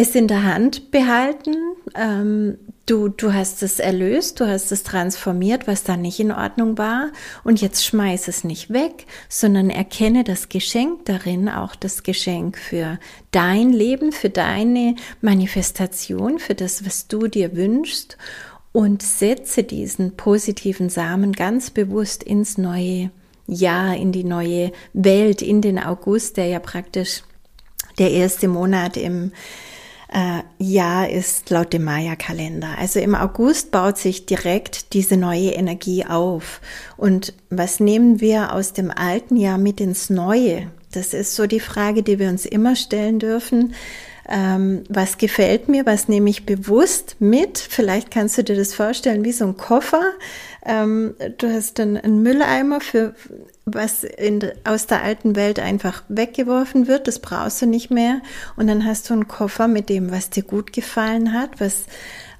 es 0.00 0.14
in 0.14 0.28
der 0.28 0.44
Hand 0.44 0.90
behalten, 0.90 1.54
ähm, 1.94 2.58
Du, 2.90 3.06
du 3.06 3.32
hast 3.32 3.62
es 3.62 3.78
erlöst, 3.78 4.40
du 4.40 4.48
hast 4.48 4.72
es 4.72 4.82
transformiert, 4.82 5.68
was 5.68 5.84
da 5.84 5.96
nicht 5.96 6.18
in 6.18 6.32
Ordnung 6.32 6.76
war. 6.76 7.12
Und 7.44 7.60
jetzt 7.60 7.84
schmeiß 7.84 8.26
es 8.26 8.42
nicht 8.42 8.70
weg, 8.70 9.06
sondern 9.28 9.70
erkenne 9.70 10.24
das 10.24 10.48
Geschenk 10.48 11.04
darin, 11.04 11.48
auch 11.48 11.76
das 11.76 12.02
Geschenk 12.02 12.58
für 12.58 12.98
dein 13.30 13.72
Leben, 13.72 14.10
für 14.10 14.28
deine 14.28 14.96
Manifestation, 15.20 16.40
für 16.40 16.56
das, 16.56 16.84
was 16.84 17.06
du 17.06 17.28
dir 17.28 17.54
wünschst. 17.54 18.16
Und 18.72 19.02
setze 19.02 19.62
diesen 19.62 20.16
positiven 20.16 20.88
Samen 20.88 21.30
ganz 21.30 21.70
bewusst 21.70 22.24
ins 22.24 22.58
neue 22.58 23.12
Jahr, 23.46 23.96
in 23.96 24.10
die 24.10 24.24
neue 24.24 24.72
Welt, 24.94 25.42
in 25.42 25.62
den 25.62 25.78
August, 25.78 26.38
der 26.38 26.46
ja 26.46 26.58
praktisch 26.58 27.22
der 28.00 28.10
erste 28.10 28.48
Monat 28.48 28.96
im 28.96 29.30
äh, 30.12 30.42
Jahr 30.58 31.08
ist 31.08 31.50
laut 31.50 31.72
dem 31.72 31.84
Maya-Kalender. 31.84 32.76
Also 32.78 33.00
im 33.00 33.14
August 33.14 33.70
baut 33.70 33.98
sich 33.98 34.26
direkt 34.26 34.92
diese 34.92 35.16
neue 35.16 35.50
Energie 35.50 36.04
auf. 36.04 36.60
Und 36.96 37.34
was 37.48 37.80
nehmen 37.80 38.20
wir 38.20 38.52
aus 38.52 38.72
dem 38.72 38.90
alten 38.90 39.36
Jahr 39.36 39.58
mit 39.58 39.80
ins 39.80 40.10
neue? 40.10 40.70
Das 40.92 41.14
ist 41.14 41.36
so 41.36 41.46
die 41.46 41.60
Frage, 41.60 42.02
die 42.02 42.18
wir 42.18 42.28
uns 42.28 42.44
immer 42.44 42.74
stellen 42.74 43.18
dürfen. 43.20 43.74
Ähm, 44.30 44.84
was 44.88 45.18
gefällt 45.18 45.68
mir, 45.68 45.86
was 45.86 46.08
nehme 46.08 46.30
ich 46.30 46.46
bewusst 46.46 47.16
mit? 47.18 47.58
Vielleicht 47.58 48.12
kannst 48.12 48.38
du 48.38 48.44
dir 48.44 48.54
das 48.54 48.72
vorstellen 48.72 49.24
wie 49.24 49.32
so 49.32 49.44
ein 49.44 49.56
Koffer. 49.56 50.02
Ähm, 50.64 51.14
du 51.38 51.52
hast 51.52 51.80
dann 51.80 51.96
einen 51.96 52.22
Mülleimer 52.22 52.80
für 52.80 53.14
was 53.64 54.04
in, 54.04 54.40
aus 54.64 54.86
der 54.86 55.02
alten 55.02 55.36
Welt 55.36 55.58
einfach 55.58 56.02
weggeworfen 56.08 56.86
wird, 56.86 57.08
das 57.08 57.18
brauchst 57.18 57.60
du 57.62 57.66
nicht 57.66 57.90
mehr. 57.90 58.20
Und 58.56 58.66
dann 58.66 58.84
hast 58.84 59.10
du 59.10 59.14
einen 59.14 59.28
Koffer 59.28 59.68
mit 59.68 59.88
dem, 59.88 60.10
was 60.10 60.30
dir 60.30 60.42
gut 60.42 60.72
gefallen 60.72 61.32
hat, 61.32 61.60
was 61.60 61.84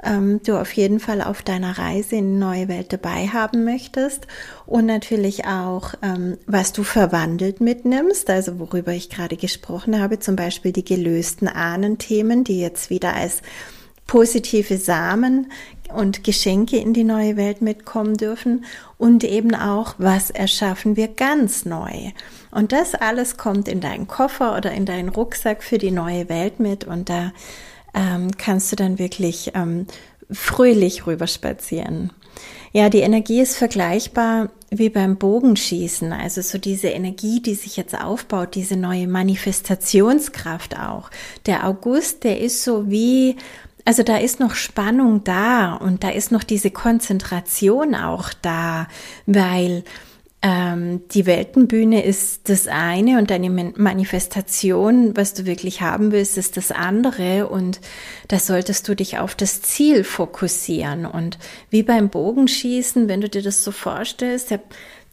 ähm, 0.02 0.40
du 0.45 0.57
auf 0.57 0.73
jeden 0.73 1.00
Fall 1.00 1.23
auf 1.23 1.42
deiner 1.42 1.78
Reise 1.78 2.16
in 2.16 2.33
die 2.33 2.38
neue 2.38 2.69
Welt 2.69 2.92
dabei 2.92 3.28
haben 3.28 3.64
möchtest. 3.64 4.26
Und 4.66 4.87
natürlich 4.87 5.47
auch, 5.47 5.95
ähm, 6.02 6.38
was 6.47 6.73
du 6.73 6.83
verwandelt 6.83 7.61
mitnimmst, 7.61 8.30
also 8.30 8.59
worüber 8.59 8.92
ich 8.92 9.11
gerade 9.11 9.37
gesprochen 9.37 10.00
habe, 10.00 10.19
zum 10.19 10.37
Beispiel 10.37 10.73
die 10.73 10.85
gelösten 10.85 11.49
Ahnenthemen, 11.49 12.45
die 12.45 12.61
jetzt 12.61 12.90
wieder 12.90 13.14
als 13.14 13.42
positive 14.07 14.76
Samen 14.76 15.52
und 15.95 16.25
Geschenke 16.25 16.78
in 16.78 16.92
die 16.92 17.04
neue 17.04 17.37
Welt 17.37 17.62
mitkommen 17.62 18.16
dürfen 18.16 18.64
und 18.99 19.23
eben 19.23 19.54
auch, 19.54 19.95
was 19.99 20.30
erschaffen 20.30 20.97
wir 20.97 21.09
ganz 21.09 21.64
neu. 21.64 22.11
Und 22.50 22.73
das 22.73 22.95
alles 22.95 23.37
kommt 23.37 23.69
in 23.69 23.80
deinen 23.80 24.09
Koffer 24.09 24.57
oder 24.57 24.73
in 24.73 24.85
deinen 24.85 25.09
Rucksack 25.11 25.62
für 25.62 25.78
die 25.78 25.90
neue 25.90 26.28
Welt 26.28 26.59
mit 26.59 26.85
und 26.85 27.09
da 27.09 27.33
ähm, 27.94 28.30
kannst 28.37 28.73
du 28.73 28.76
dann 28.76 28.99
wirklich 28.99 29.52
ähm, 29.54 29.87
fröhlich 30.30 31.06
rüberspazieren. 31.06 32.12
Ja, 32.73 32.88
die 32.88 33.00
Energie 33.00 33.40
ist 33.40 33.56
vergleichbar 33.56 34.50
wie 34.70 34.90
beim 34.90 35.16
Bogenschießen, 35.16 36.12
also 36.12 36.40
so 36.40 36.59
diese 36.59 36.88
Energie, 36.88 37.42
die 37.42 37.56
sich 37.56 37.76
jetzt 37.76 38.00
aufbaut, 38.00 38.54
diese 38.54 38.76
neue 38.76 39.09
Manifestationskraft 39.09 40.78
auch. 40.78 41.11
Der 41.47 41.66
August, 41.66 42.23
der 42.23 42.40
ist 42.40 42.62
so 42.62 42.88
wie 42.88 43.37
also 43.85 44.02
da 44.02 44.18
ist 44.18 44.40
noch 44.40 44.54
Spannung 44.54 45.25
da 45.25 45.75
und 45.75 46.04
da 46.04 46.11
ist 46.11 46.30
noch 46.30 46.44
diese 46.44 46.70
Konzentration 46.70 47.94
auch 47.94 48.30
da, 48.42 48.87
weil 49.26 49.85
die 50.42 51.26
Weltenbühne 51.26 52.02
ist 52.02 52.49
das 52.49 52.66
eine 52.66 53.18
und 53.18 53.28
deine 53.30 53.50
Manifestation, 53.50 55.14
was 55.14 55.35
du 55.35 55.44
wirklich 55.44 55.82
haben 55.82 56.12
willst, 56.12 56.38
ist 56.38 56.56
das 56.56 56.73
andere 56.73 57.47
und 57.47 57.78
da 58.28 58.38
solltest 58.38 58.88
du 58.88 58.97
dich 58.97 59.18
auf 59.18 59.35
das 59.35 59.61
Ziel 59.61 60.02
fokussieren 60.02 61.04
und 61.04 61.38
wie 61.68 61.82
beim 61.82 62.09
Bogenschießen, 62.09 63.06
wenn 63.06 63.20
du 63.20 63.28
dir 63.28 63.42
das 63.42 63.62
so 63.62 63.70
vorstellst, 63.70 64.50
der 64.50 64.61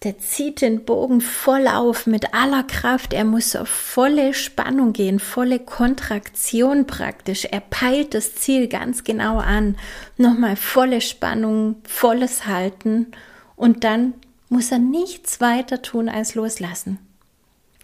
der 0.03 0.19
zieht 0.19 0.61
den 0.61 0.85
Bogen 0.85 1.21
voll 1.21 1.67
auf 1.67 2.05
mit 2.05 2.33
aller 2.33 2.63
Kraft. 2.63 3.13
Er 3.13 3.25
muss 3.25 3.55
auf 3.55 3.67
volle 3.67 4.35
Spannung 4.35 4.93
gehen, 4.93 5.19
volle 5.19 5.57
Kontraktion 5.57 6.85
praktisch. 6.85 7.45
Er 7.45 7.61
peilt 7.61 8.13
das 8.13 8.35
Ziel 8.35 8.67
ganz 8.67 9.03
genau 9.03 9.39
an. 9.39 9.75
Nochmal 10.15 10.55
volle 10.55 11.01
Spannung, 11.01 11.77
volles 11.83 12.45
Halten 12.45 13.07
und 13.55 13.83
dann 13.83 14.13
muss 14.49 14.71
er 14.71 14.79
nichts 14.79 15.41
weiter 15.41 15.81
tun 15.81 16.09
als 16.09 16.35
loslassen. 16.35 16.99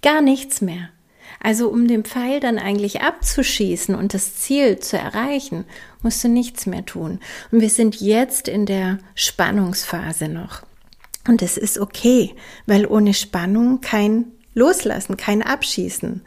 Gar 0.01 0.21
nichts 0.21 0.61
mehr. 0.61 0.89
Also 1.41 1.69
um 1.69 1.87
den 1.87 2.03
Pfeil 2.03 2.39
dann 2.39 2.57
eigentlich 2.57 3.01
abzuschießen 3.01 3.95
und 3.95 4.13
das 4.13 4.35
Ziel 4.35 4.79
zu 4.79 4.97
erreichen, 4.97 5.65
musst 6.01 6.23
du 6.23 6.29
nichts 6.29 6.65
mehr 6.65 6.85
tun. 6.85 7.19
Und 7.51 7.61
wir 7.61 7.69
sind 7.69 7.99
jetzt 7.99 8.47
in 8.47 8.65
der 8.65 8.99
Spannungsphase 9.15 10.29
noch. 10.29 10.63
Und 11.27 11.41
es 11.41 11.57
ist 11.57 11.77
okay, 11.77 12.35
weil 12.65 12.85
ohne 12.85 13.13
Spannung 13.13 13.81
kein 13.81 14.25
Loslassen, 14.55 15.17
kein 15.17 15.41
Abschießen, 15.41 16.21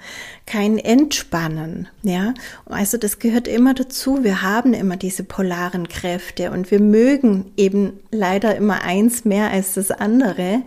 kein 0.46 0.78
Entspannen, 0.78 1.88
ja. 2.02 2.34
Also 2.64 2.98
das 2.98 3.18
gehört 3.18 3.46
immer 3.46 3.74
dazu. 3.74 4.24
Wir 4.24 4.42
haben 4.42 4.74
immer 4.74 4.96
diese 4.96 5.22
polaren 5.22 5.88
Kräfte 5.88 6.50
und 6.50 6.70
wir 6.70 6.80
mögen 6.80 7.52
eben 7.56 8.00
leider 8.10 8.56
immer 8.56 8.82
eins 8.82 9.24
mehr 9.24 9.50
als 9.50 9.74
das 9.74 9.90
andere 9.90 10.62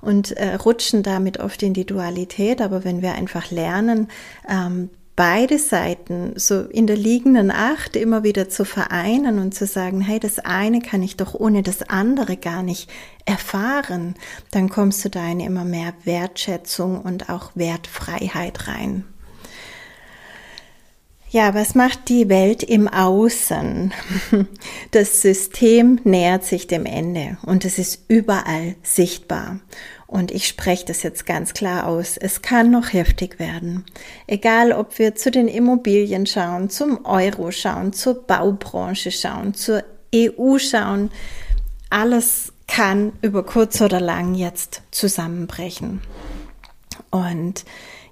und 0.00 0.32
äh, 0.32 0.54
rutschen 0.54 1.02
damit 1.02 1.38
oft 1.38 1.62
in 1.62 1.72
die 1.72 1.86
Dualität. 1.86 2.60
Aber 2.60 2.84
wenn 2.84 3.00
wir 3.00 3.14
einfach 3.14 3.50
lernen, 3.50 4.08
ähm, 4.48 4.90
beide 5.16 5.58
Seiten 5.58 6.32
so 6.36 6.62
in 6.62 6.86
der 6.86 6.96
liegenden 6.96 7.50
Acht 7.50 7.96
immer 7.96 8.24
wieder 8.24 8.48
zu 8.48 8.64
vereinen 8.64 9.38
und 9.38 9.54
zu 9.54 9.66
sagen, 9.66 10.00
hey, 10.00 10.18
das 10.18 10.38
eine 10.40 10.80
kann 10.80 11.02
ich 11.02 11.16
doch 11.16 11.34
ohne 11.34 11.62
das 11.62 11.82
andere 11.82 12.36
gar 12.36 12.62
nicht 12.62 12.90
erfahren, 13.24 14.14
dann 14.50 14.68
kommst 14.68 15.04
du 15.04 15.10
da 15.10 15.26
in 15.26 15.40
immer 15.40 15.64
mehr 15.64 15.94
Wertschätzung 16.04 17.00
und 17.00 17.28
auch 17.30 17.52
Wertfreiheit 17.54 18.66
rein. 18.66 19.04
Ja, 21.34 21.52
was 21.52 21.74
macht 21.74 22.08
die 22.10 22.28
Welt 22.28 22.62
im 22.62 22.86
Außen? 22.86 23.92
Das 24.92 25.20
System 25.20 26.00
nähert 26.04 26.44
sich 26.44 26.68
dem 26.68 26.86
Ende 26.86 27.38
und 27.42 27.64
es 27.64 27.80
ist 27.80 28.04
überall 28.06 28.76
sichtbar. 28.84 29.58
Und 30.14 30.30
ich 30.30 30.46
spreche 30.46 30.84
das 30.84 31.02
jetzt 31.02 31.26
ganz 31.26 31.54
klar 31.54 31.88
aus. 31.88 32.16
Es 32.16 32.40
kann 32.40 32.70
noch 32.70 32.92
heftig 32.92 33.40
werden. 33.40 33.84
Egal, 34.28 34.70
ob 34.70 35.00
wir 35.00 35.16
zu 35.16 35.32
den 35.32 35.48
Immobilien 35.48 36.24
schauen, 36.24 36.70
zum 36.70 37.04
Euro 37.04 37.50
schauen, 37.50 37.92
zur 37.92 38.24
Baubranche 38.24 39.10
schauen, 39.10 39.54
zur 39.54 39.82
EU 40.14 40.56
schauen. 40.58 41.10
Alles 41.90 42.52
kann 42.68 43.12
über 43.22 43.44
kurz 43.44 43.80
oder 43.80 43.98
lang 43.98 44.36
jetzt 44.36 44.82
zusammenbrechen. 44.92 46.00
Und 47.10 47.64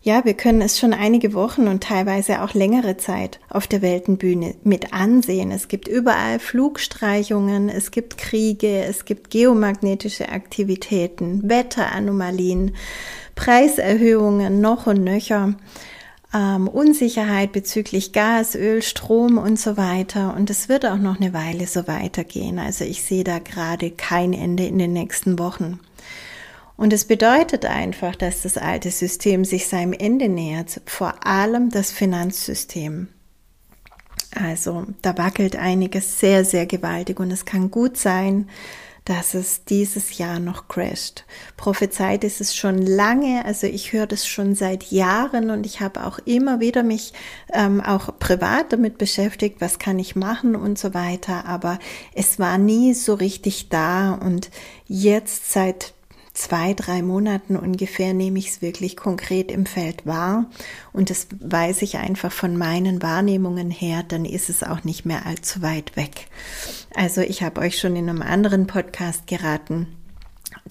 ja, 0.04 0.24
wir 0.24 0.34
können 0.34 0.62
es 0.62 0.80
schon 0.80 0.92
einige 0.92 1.32
Wochen 1.32 1.68
und 1.68 1.84
teilweise 1.84 2.42
auch 2.42 2.54
längere 2.54 2.96
Zeit 2.96 3.38
auf 3.48 3.68
der 3.68 3.82
Weltenbühne 3.82 4.56
mit 4.64 4.92
ansehen. 4.92 5.52
Es 5.52 5.68
gibt 5.68 5.86
überall 5.86 6.40
Flugstreichungen, 6.40 7.68
es 7.68 7.92
gibt 7.92 8.18
Kriege, 8.18 8.82
es 8.82 9.04
gibt 9.04 9.30
geomagnetische 9.30 10.28
Aktivitäten, 10.28 11.48
Wetteranomalien, 11.48 12.74
Preiserhöhungen 13.36 14.60
noch 14.60 14.88
und 14.88 15.04
nöcher, 15.04 15.54
ähm, 16.34 16.66
Unsicherheit 16.66 17.52
bezüglich 17.52 18.12
Gas, 18.12 18.56
Öl, 18.56 18.82
Strom 18.82 19.38
und 19.38 19.60
so 19.60 19.76
weiter. 19.76 20.34
Und 20.34 20.50
es 20.50 20.68
wird 20.68 20.84
auch 20.84 20.96
noch 20.96 21.20
eine 21.20 21.32
Weile 21.32 21.68
so 21.68 21.86
weitergehen. 21.86 22.58
Also 22.58 22.84
ich 22.84 23.04
sehe 23.04 23.22
da 23.22 23.38
gerade 23.38 23.92
kein 23.92 24.32
Ende 24.32 24.64
in 24.64 24.78
den 24.78 24.94
nächsten 24.94 25.38
Wochen. 25.38 25.78
Und 26.76 26.92
es 26.92 27.04
bedeutet 27.04 27.64
einfach, 27.64 28.16
dass 28.16 28.42
das 28.42 28.56
alte 28.56 28.90
System 28.90 29.44
sich 29.44 29.68
seinem 29.68 29.92
Ende 29.92 30.28
nähert, 30.28 30.80
vor 30.86 31.26
allem 31.26 31.70
das 31.70 31.92
Finanzsystem. 31.92 33.08
Also 34.34 34.86
da 35.02 35.16
wackelt 35.18 35.56
einiges 35.56 36.18
sehr, 36.18 36.44
sehr 36.44 36.66
gewaltig 36.66 37.20
und 37.20 37.30
es 37.30 37.44
kann 37.44 37.70
gut 37.70 37.96
sein, 37.96 38.48
dass 39.04 39.34
es 39.34 39.64
dieses 39.64 40.16
Jahr 40.18 40.38
noch 40.38 40.68
crasht. 40.68 41.24
Prophezeit 41.56 42.22
ist 42.22 42.40
es 42.40 42.54
schon 42.54 42.78
lange, 42.78 43.44
also 43.44 43.66
ich 43.66 43.92
höre 43.92 44.06
das 44.06 44.26
schon 44.26 44.54
seit 44.54 44.84
Jahren 44.92 45.50
und 45.50 45.66
ich 45.66 45.80
habe 45.80 46.06
auch 46.06 46.20
immer 46.20 46.60
wieder 46.60 46.82
mich 46.84 47.12
ähm, 47.52 47.80
auch 47.80 48.16
privat 48.18 48.72
damit 48.72 48.98
beschäftigt, 48.98 49.60
was 49.60 49.80
kann 49.80 49.98
ich 49.98 50.14
machen 50.14 50.54
und 50.54 50.78
so 50.78 50.94
weiter, 50.94 51.46
aber 51.46 51.78
es 52.14 52.38
war 52.38 52.58
nie 52.58 52.94
so 52.94 53.14
richtig 53.14 53.68
da 53.70 54.12
und 54.12 54.50
jetzt 54.86 55.52
seit 55.52 55.94
zwei, 56.34 56.74
drei 56.74 57.02
Monaten 57.02 57.56
ungefähr 57.56 58.14
nehme 58.14 58.38
ich 58.38 58.48
es 58.48 58.62
wirklich 58.62 58.96
konkret 58.96 59.50
im 59.50 59.66
Feld 59.66 60.06
wahr 60.06 60.46
und 60.92 61.10
das 61.10 61.26
weiß 61.40 61.82
ich 61.82 61.98
einfach 61.98 62.32
von 62.32 62.56
meinen 62.56 63.02
Wahrnehmungen 63.02 63.70
her, 63.70 64.02
dann 64.06 64.24
ist 64.24 64.48
es 64.48 64.62
auch 64.62 64.84
nicht 64.84 65.04
mehr 65.04 65.26
allzu 65.26 65.62
weit 65.62 65.96
weg. 65.96 66.28
Also 66.94 67.20
ich 67.20 67.42
habe 67.42 67.60
euch 67.60 67.78
schon 67.78 67.96
in 67.96 68.08
einem 68.08 68.22
anderen 68.22 68.66
Podcast 68.66 69.26
geraten, 69.26 69.88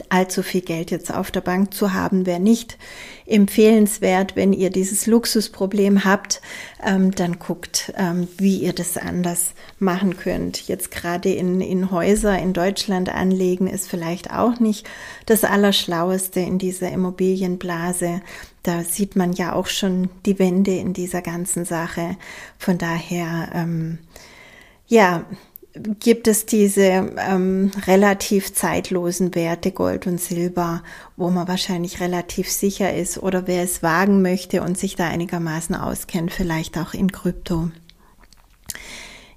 allzu 0.10 0.44
viel 0.44 0.62
Geld 0.62 0.92
jetzt 0.92 1.14
auf 1.14 1.32
der 1.32 1.42
Bank 1.42 1.74
zu 1.74 1.94
haben, 1.94 2.26
wäre 2.26 2.40
nicht 2.40 2.78
empfehlenswert. 3.26 4.36
Wenn 4.36 4.54
ihr 4.54 4.70
dieses 4.70 5.06
Luxusproblem 5.06 6.06
habt, 6.06 6.42
ähm, 6.84 7.12
dann 7.12 7.40
guckt, 7.40 7.94
ähm, 7.98 8.28
wie 8.38 8.58
ihr 8.58 8.74
das 8.74 8.98
anders 8.98 9.54
machen 9.80 10.18
könnt. 10.18 10.68
Jetzt 10.68 10.92
gerade 10.92 11.32
in, 11.34 11.62
in 11.62 11.92
Häuser 11.92 12.38
in 12.40 12.54
Deutschland 12.54 13.10
anlegen 13.10 13.68
ist 13.68 13.90
vielleicht 13.90 14.32
auch 14.32 14.60
nicht 14.60 14.88
das 15.26 15.44
Allerschlaueste 15.44 16.40
in 16.40 16.58
dieser 16.58 16.92
Immobilienblase. 16.92 18.22
Da 18.64 18.84
sieht 18.84 19.16
man 19.16 19.34
ja 19.34 19.54
auch 19.54 19.68
schon 19.68 20.10
die 20.26 20.40
Wände 20.40 20.76
in 20.76 20.94
dieser 20.94 21.22
ganzen 21.22 21.66
Sache. 21.66 22.18
Von 22.58 22.78
daher, 22.78 23.50
ähm, 23.54 24.00
ja, 24.88 25.26
gibt 25.74 26.28
es 26.28 26.46
diese 26.46 27.14
ähm, 27.18 27.72
relativ 27.88 28.54
zeitlosen 28.54 29.34
Werte 29.36 29.72
Gold 29.72 30.08
und 30.08 30.20
Silber, 30.20 30.84
wo 31.16 31.30
man 31.30 31.48
wahrscheinlich 31.48 32.02
relativ 32.02 32.52
sicher 32.52 32.94
ist 32.94 33.18
oder 33.18 33.48
wer 33.48 33.64
es 33.64 33.82
wagen 33.82 34.22
möchte 34.22 34.62
und 34.62 34.78
sich 34.78 34.96
da 34.96 35.08
einigermaßen 35.08 35.76
auskennt, 35.76 36.32
vielleicht 36.32 36.78
auch 36.78 36.94
in 36.94 37.12
Krypto. 37.12 37.72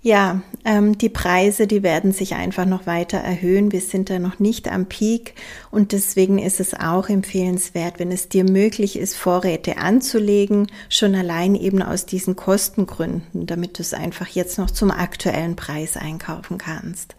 Ja, 0.05 0.43
ähm, 0.67 0.99
die 0.99 1.09
Preise, 1.09 1.67
die 1.67 1.83
werden 1.83 2.13
sich 2.13 2.35
einfach 2.35 2.67
noch 2.67 2.87
weiter 2.87 3.17
erhöhen. 3.17 3.73
Wir 3.73 3.81
sind 3.81 4.11
da 4.11 4.19
noch 4.19 4.39
nicht 4.39 4.71
am 4.71 4.85
Peak 4.85 5.33
und 5.71 5.93
deswegen 5.93 6.39
ist 6.39 6.61
es 6.61 6.75
auch 6.75 7.09
empfehlenswert, 7.09 7.99
wenn 7.99 8.13
es 8.13 8.29
dir 8.29 8.45
möglich 8.45 8.99
ist, 8.99 9.17
Vorräte 9.17 9.79
anzulegen, 9.79 10.67
schon 10.91 11.15
allein 11.15 11.55
eben 11.55 11.81
aus 11.81 12.05
diesen 12.05 12.37
Kostengründen, 12.37 13.47
damit 13.47 13.79
du 13.79 13.83
es 13.83 13.95
einfach 13.95 14.29
jetzt 14.29 14.59
noch 14.59 14.71
zum 14.71 14.91
aktuellen 14.91 15.57
Preis 15.57 15.97
einkaufen 15.97 16.59
kannst. 16.59 17.17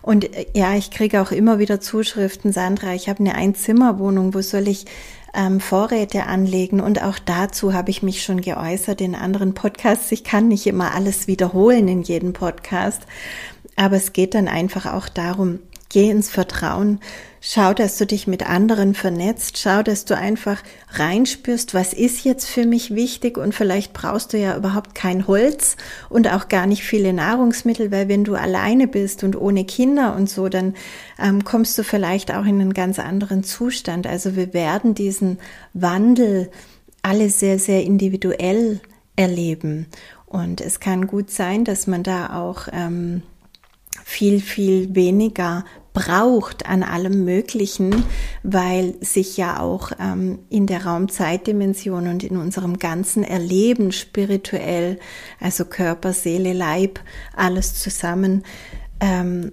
Und 0.00 0.34
äh, 0.34 0.46
ja, 0.54 0.74
ich 0.74 0.90
kriege 0.90 1.20
auch 1.20 1.32
immer 1.32 1.58
wieder 1.58 1.82
Zuschriften, 1.82 2.50
Sandra, 2.50 2.94
ich 2.94 3.10
habe 3.10 3.20
eine 3.20 3.34
Einzimmerwohnung, 3.34 4.32
wo 4.32 4.40
soll 4.40 4.68
ich 4.68 4.86
ähm, 5.34 5.60
Vorräte 5.60 6.26
anlegen. 6.26 6.80
Und 6.80 7.02
auch 7.02 7.18
dazu 7.18 7.72
habe 7.72 7.90
ich 7.90 8.02
mich 8.02 8.22
schon 8.22 8.40
geäußert 8.40 9.00
in 9.00 9.14
anderen 9.14 9.54
Podcasts. 9.54 10.12
Ich 10.12 10.24
kann 10.24 10.48
nicht 10.48 10.66
immer 10.66 10.94
alles 10.94 11.26
wiederholen 11.26 11.88
in 11.88 12.02
jedem 12.02 12.32
Podcast, 12.32 13.02
aber 13.76 13.96
es 13.96 14.12
geht 14.12 14.34
dann 14.34 14.48
einfach 14.48 14.92
auch 14.92 15.08
darum, 15.08 15.60
Geh 15.92 16.08
ins 16.08 16.30
Vertrauen. 16.30 17.00
Schau, 17.42 17.74
dass 17.74 17.98
du 17.98 18.06
dich 18.06 18.26
mit 18.26 18.48
anderen 18.48 18.94
vernetzt. 18.94 19.58
Schau, 19.58 19.82
dass 19.82 20.06
du 20.06 20.16
einfach 20.16 20.62
reinspürst, 20.88 21.74
was 21.74 21.92
ist 21.92 22.24
jetzt 22.24 22.48
für 22.48 22.64
mich 22.64 22.94
wichtig 22.94 23.36
und 23.36 23.54
vielleicht 23.54 23.92
brauchst 23.92 24.32
du 24.32 24.38
ja 24.38 24.56
überhaupt 24.56 24.94
kein 24.94 25.26
Holz 25.26 25.76
und 26.08 26.32
auch 26.32 26.48
gar 26.48 26.66
nicht 26.66 26.82
viele 26.82 27.12
Nahrungsmittel, 27.12 27.90
weil 27.90 28.08
wenn 28.08 28.24
du 28.24 28.36
alleine 28.36 28.88
bist 28.88 29.22
und 29.22 29.36
ohne 29.36 29.66
Kinder 29.66 30.16
und 30.16 30.30
so, 30.30 30.48
dann 30.48 30.72
ähm, 31.22 31.44
kommst 31.44 31.76
du 31.76 31.84
vielleicht 31.84 32.32
auch 32.32 32.46
in 32.46 32.58
einen 32.58 32.72
ganz 32.72 32.98
anderen 32.98 33.44
Zustand. 33.44 34.06
Also 34.06 34.34
wir 34.34 34.54
werden 34.54 34.94
diesen 34.94 35.40
Wandel 35.74 36.50
alle 37.02 37.28
sehr, 37.28 37.58
sehr 37.58 37.82
individuell 37.82 38.80
erleben. 39.14 39.88
Und 40.24 40.62
es 40.62 40.80
kann 40.80 41.06
gut 41.06 41.28
sein, 41.28 41.66
dass 41.66 41.86
man 41.86 42.02
da 42.02 42.40
auch 42.40 42.68
ähm, 42.72 43.22
viel, 44.04 44.40
viel 44.40 44.94
weniger 44.94 45.64
braucht 45.92 46.66
an 46.66 46.82
allem 46.82 47.24
Möglichen, 47.24 48.04
weil 48.42 48.94
sich 49.00 49.36
ja 49.36 49.60
auch 49.60 49.92
ähm, 50.00 50.40
in 50.48 50.66
der 50.66 50.86
Raumzeitdimension 50.86 52.08
und 52.08 52.24
in 52.24 52.36
unserem 52.36 52.78
ganzen 52.78 53.24
Erleben 53.24 53.92
spirituell, 53.92 54.98
also 55.40 55.64
Körper, 55.64 56.12
Seele, 56.12 56.52
Leib, 56.52 57.00
alles 57.36 57.74
zusammen 57.74 58.44
ähm, 59.00 59.52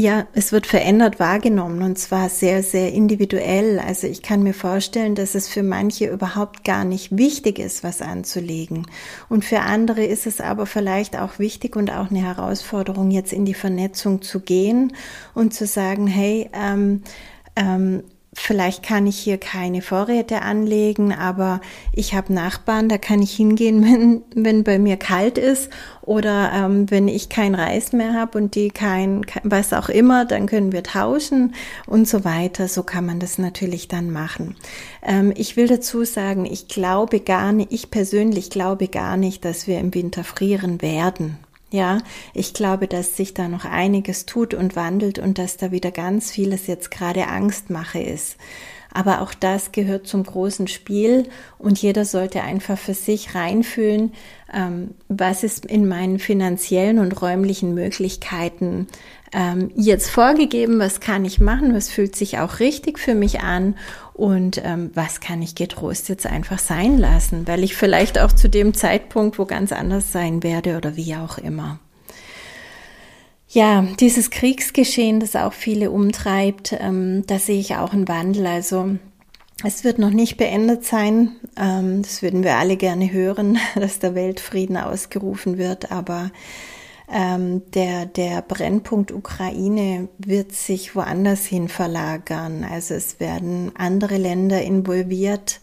ja, 0.00 0.26
es 0.32 0.50
wird 0.50 0.66
verändert 0.66 1.20
wahrgenommen 1.20 1.82
und 1.82 1.98
zwar 1.98 2.30
sehr, 2.30 2.62
sehr 2.62 2.90
individuell. 2.94 3.78
Also 3.78 4.06
ich 4.06 4.22
kann 4.22 4.42
mir 4.42 4.54
vorstellen, 4.54 5.14
dass 5.14 5.34
es 5.34 5.46
für 5.46 5.62
manche 5.62 6.06
überhaupt 6.06 6.64
gar 6.64 6.86
nicht 6.86 7.18
wichtig 7.18 7.58
ist, 7.58 7.84
was 7.84 8.00
anzulegen. 8.00 8.86
Und 9.28 9.44
für 9.44 9.60
andere 9.60 10.02
ist 10.02 10.26
es 10.26 10.40
aber 10.40 10.64
vielleicht 10.64 11.18
auch 11.18 11.38
wichtig 11.38 11.76
und 11.76 11.90
auch 11.90 12.10
eine 12.10 12.22
Herausforderung, 12.22 13.10
jetzt 13.10 13.34
in 13.34 13.44
die 13.44 13.52
Vernetzung 13.52 14.22
zu 14.22 14.40
gehen 14.40 14.94
und 15.34 15.52
zu 15.52 15.66
sagen, 15.66 16.06
hey, 16.06 16.48
ähm, 16.54 17.02
ähm, 17.54 18.02
vielleicht 18.40 18.82
kann 18.82 19.06
ich 19.06 19.18
hier 19.18 19.38
keine 19.38 19.82
Vorräte 19.82 20.42
anlegen, 20.42 21.12
aber 21.12 21.60
ich 21.92 22.14
habe 22.14 22.32
Nachbarn, 22.32 22.88
da 22.88 22.98
kann 22.98 23.22
ich 23.22 23.32
hingehen, 23.32 23.84
wenn, 23.84 24.22
wenn 24.34 24.64
bei 24.64 24.78
mir 24.78 24.96
kalt 24.96 25.38
ist 25.38 25.70
oder 26.02 26.50
ähm, 26.52 26.90
wenn 26.90 27.08
ich 27.08 27.28
kein 27.28 27.54
Reis 27.54 27.92
mehr 27.92 28.14
habe 28.14 28.38
und 28.38 28.54
die 28.54 28.70
kein, 28.70 29.24
was 29.44 29.72
auch 29.72 29.88
immer, 29.88 30.24
dann 30.24 30.46
können 30.46 30.72
wir 30.72 30.82
tauschen 30.82 31.54
und 31.86 32.08
so 32.08 32.24
weiter. 32.24 32.68
So 32.68 32.82
kann 32.82 33.06
man 33.06 33.20
das 33.20 33.38
natürlich 33.38 33.88
dann 33.88 34.10
machen. 34.10 34.56
Ähm, 35.02 35.32
ich 35.36 35.56
will 35.56 35.68
dazu 35.68 36.04
sagen, 36.04 36.46
ich 36.46 36.68
glaube 36.68 37.20
gar 37.20 37.52
nicht, 37.52 37.72
ich 37.72 37.90
persönlich 37.90 38.50
glaube 38.50 38.88
gar 38.88 39.16
nicht, 39.16 39.44
dass 39.44 39.66
wir 39.66 39.78
im 39.78 39.94
Winter 39.94 40.24
frieren 40.24 40.82
werden. 40.82 41.38
Ja, 41.72 41.98
ich 42.34 42.52
glaube, 42.52 42.88
dass 42.88 43.16
sich 43.16 43.32
da 43.32 43.46
noch 43.46 43.64
einiges 43.64 44.26
tut 44.26 44.54
und 44.54 44.74
wandelt 44.74 45.20
und 45.20 45.38
dass 45.38 45.56
da 45.56 45.70
wieder 45.70 45.92
ganz 45.92 46.30
vieles 46.32 46.66
jetzt 46.66 46.90
gerade 46.90 47.28
Angstmache 47.28 48.00
ist. 48.00 48.36
Aber 48.92 49.20
auch 49.20 49.32
das 49.34 49.70
gehört 49.70 50.08
zum 50.08 50.24
großen 50.24 50.66
Spiel 50.66 51.28
und 51.58 51.80
jeder 51.80 52.04
sollte 52.04 52.42
einfach 52.42 52.76
für 52.76 52.94
sich 52.94 53.36
reinfühlen, 53.36 54.12
ähm, 54.52 54.94
was 55.08 55.44
ist 55.44 55.64
in 55.64 55.86
meinen 55.86 56.18
finanziellen 56.18 56.98
und 56.98 57.22
räumlichen 57.22 57.72
Möglichkeiten 57.74 58.88
ähm, 59.32 59.70
jetzt 59.76 60.10
vorgegeben, 60.10 60.78
was 60.78 61.00
kann 61.00 61.24
ich 61.24 61.40
machen, 61.40 61.74
was 61.74 61.90
fühlt 61.90 62.16
sich 62.16 62.38
auch 62.38 62.60
richtig 62.60 62.98
für 62.98 63.14
mich 63.14 63.40
an 63.40 63.76
und 64.12 64.60
ähm, 64.64 64.90
was 64.94 65.20
kann 65.20 65.40
ich 65.42 65.54
getrost 65.54 66.08
jetzt 66.08 66.26
einfach 66.26 66.58
sein 66.58 66.98
lassen, 66.98 67.46
weil 67.46 67.64
ich 67.64 67.76
vielleicht 67.76 68.18
auch 68.18 68.32
zu 68.32 68.48
dem 68.48 68.74
Zeitpunkt 68.74 69.38
wo 69.38 69.44
ganz 69.44 69.72
anders 69.72 70.12
sein 70.12 70.42
werde 70.42 70.76
oder 70.76 70.96
wie 70.96 71.14
auch 71.16 71.38
immer. 71.38 71.78
Ja, 73.48 73.82
dieses 73.98 74.30
Kriegsgeschehen, 74.30 75.18
das 75.18 75.34
auch 75.34 75.52
viele 75.52 75.90
umtreibt, 75.90 76.74
ähm, 76.78 77.24
da 77.26 77.38
sehe 77.38 77.58
ich 77.58 77.74
auch 77.76 77.92
einen 77.92 78.06
Wandel. 78.06 78.46
Also 78.46 78.96
es 79.64 79.84
wird 79.84 79.98
noch 79.98 80.10
nicht 80.10 80.36
beendet 80.36 80.84
sein. 80.84 81.32
Ähm, 81.56 82.02
das 82.02 82.22
würden 82.22 82.44
wir 82.44 82.56
alle 82.56 82.76
gerne 82.76 83.10
hören, 83.10 83.58
dass 83.74 83.98
der 83.98 84.14
Weltfrieden 84.14 84.76
ausgerufen 84.76 85.58
wird. 85.58 85.90
Aber 85.90 86.30
ähm, 87.12 87.62
der, 87.72 88.06
der 88.06 88.42
Brennpunkt 88.42 89.12
Ukraine 89.12 90.08
wird 90.18 90.52
sich 90.52 90.94
woanders 90.94 91.44
hin 91.44 91.68
verlagern. 91.68 92.64
Also 92.64 92.94
es 92.94 93.18
werden 93.20 93.72
andere 93.76 94.16
Länder 94.16 94.62
involviert. 94.62 95.60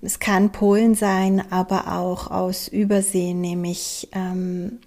Es 0.00 0.18
kann 0.18 0.50
Polen 0.50 0.94
sein, 0.94 1.42
aber 1.52 1.92
auch 1.98 2.30
aus 2.30 2.68
Übersee, 2.68 3.34
nämlich 3.34 4.08
ähm, 4.12 4.78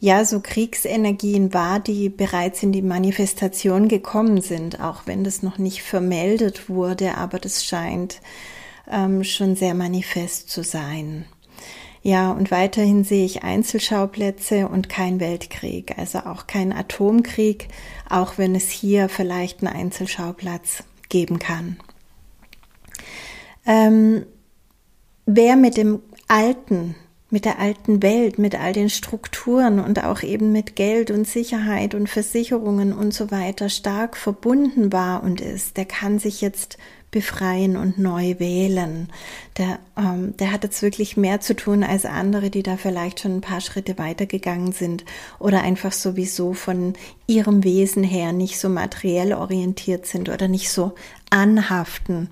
ja, 0.00 0.24
so 0.24 0.40
Kriegsenergien 0.40 1.52
war, 1.52 1.80
die 1.80 2.08
bereits 2.08 2.62
in 2.62 2.70
die 2.70 2.82
Manifestation 2.82 3.88
gekommen 3.88 4.40
sind, 4.40 4.80
auch 4.80 5.02
wenn 5.06 5.24
das 5.24 5.42
noch 5.42 5.58
nicht 5.58 5.82
vermeldet 5.82 6.68
wurde, 6.68 7.16
aber 7.16 7.38
das 7.38 7.64
scheint 7.64 8.20
ähm, 8.90 9.24
schon 9.24 9.56
sehr 9.56 9.74
manifest 9.74 10.50
zu 10.50 10.62
sein. 10.62 11.26
Ja, 12.02 12.30
und 12.30 12.50
weiterhin 12.50 13.04
sehe 13.04 13.24
ich 13.24 13.42
Einzelschauplätze 13.42 14.68
und 14.68 14.88
kein 14.88 15.20
Weltkrieg, 15.20 15.98
also 15.98 16.20
auch 16.20 16.46
kein 16.46 16.72
Atomkrieg, 16.72 17.68
auch 18.08 18.38
wenn 18.38 18.54
es 18.54 18.70
hier 18.70 19.08
vielleicht 19.08 19.62
einen 19.62 19.74
Einzelschauplatz 19.74 20.84
geben 21.08 21.38
kann. 21.38 21.78
Ähm, 23.66 24.24
wer 25.26 25.56
mit 25.56 25.76
dem 25.76 26.00
Alten 26.28 26.94
mit 27.30 27.44
der 27.44 27.58
alten 27.58 28.02
Welt, 28.02 28.38
mit 28.38 28.58
all 28.58 28.72
den 28.72 28.88
Strukturen 28.88 29.80
und 29.80 30.02
auch 30.02 30.22
eben 30.22 30.50
mit 30.50 30.76
Geld 30.76 31.10
und 31.10 31.28
Sicherheit 31.28 31.94
und 31.94 32.08
Versicherungen 32.08 32.94
und 32.94 33.12
so 33.12 33.30
weiter 33.30 33.68
stark 33.68 34.16
verbunden 34.16 34.92
war 34.92 35.22
und 35.22 35.40
ist, 35.40 35.76
der 35.76 35.84
kann 35.84 36.18
sich 36.18 36.40
jetzt 36.40 36.78
befreien 37.10 37.76
und 37.76 37.98
neu 37.98 38.38
wählen. 38.38 39.08
Der, 39.56 39.78
ähm, 39.96 40.36
der 40.36 40.52
hat 40.52 40.64
jetzt 40.64 40.82
wirklich 40.82 41.16
mehr 41.16 41.40
zu 41.40 41.56
tun 41.56 41.82
als 41.82 42.04
andere, 42.04 42.50
die 42.50 42.62
da 42.62 42.76
vielleicht 42.76 43.20
schon 43.20 43.36
ein 43.36 43.40
paar 43.40 43.60
Schritte 43.60 43.98
weitergegangen 43.98 44.72
sind 44.72 45.04
oder 45.38 45.62
einfach 45.62 45.92
sowieso 45.92 46.52
von 46.52 46.94
ihrem 47.26 47.64
Wesen 47.64 48.04
her 48.04 48.32
nicht 48.32 48.58
so 48.58 48.68
materiell 48.68 49.32
orientiert 49.32 50.06
sind 50.06 50.28
oder 50.28 50.48
nicht 50.48 50.70
so 50.70 50.94
anhaften 51.30 52.28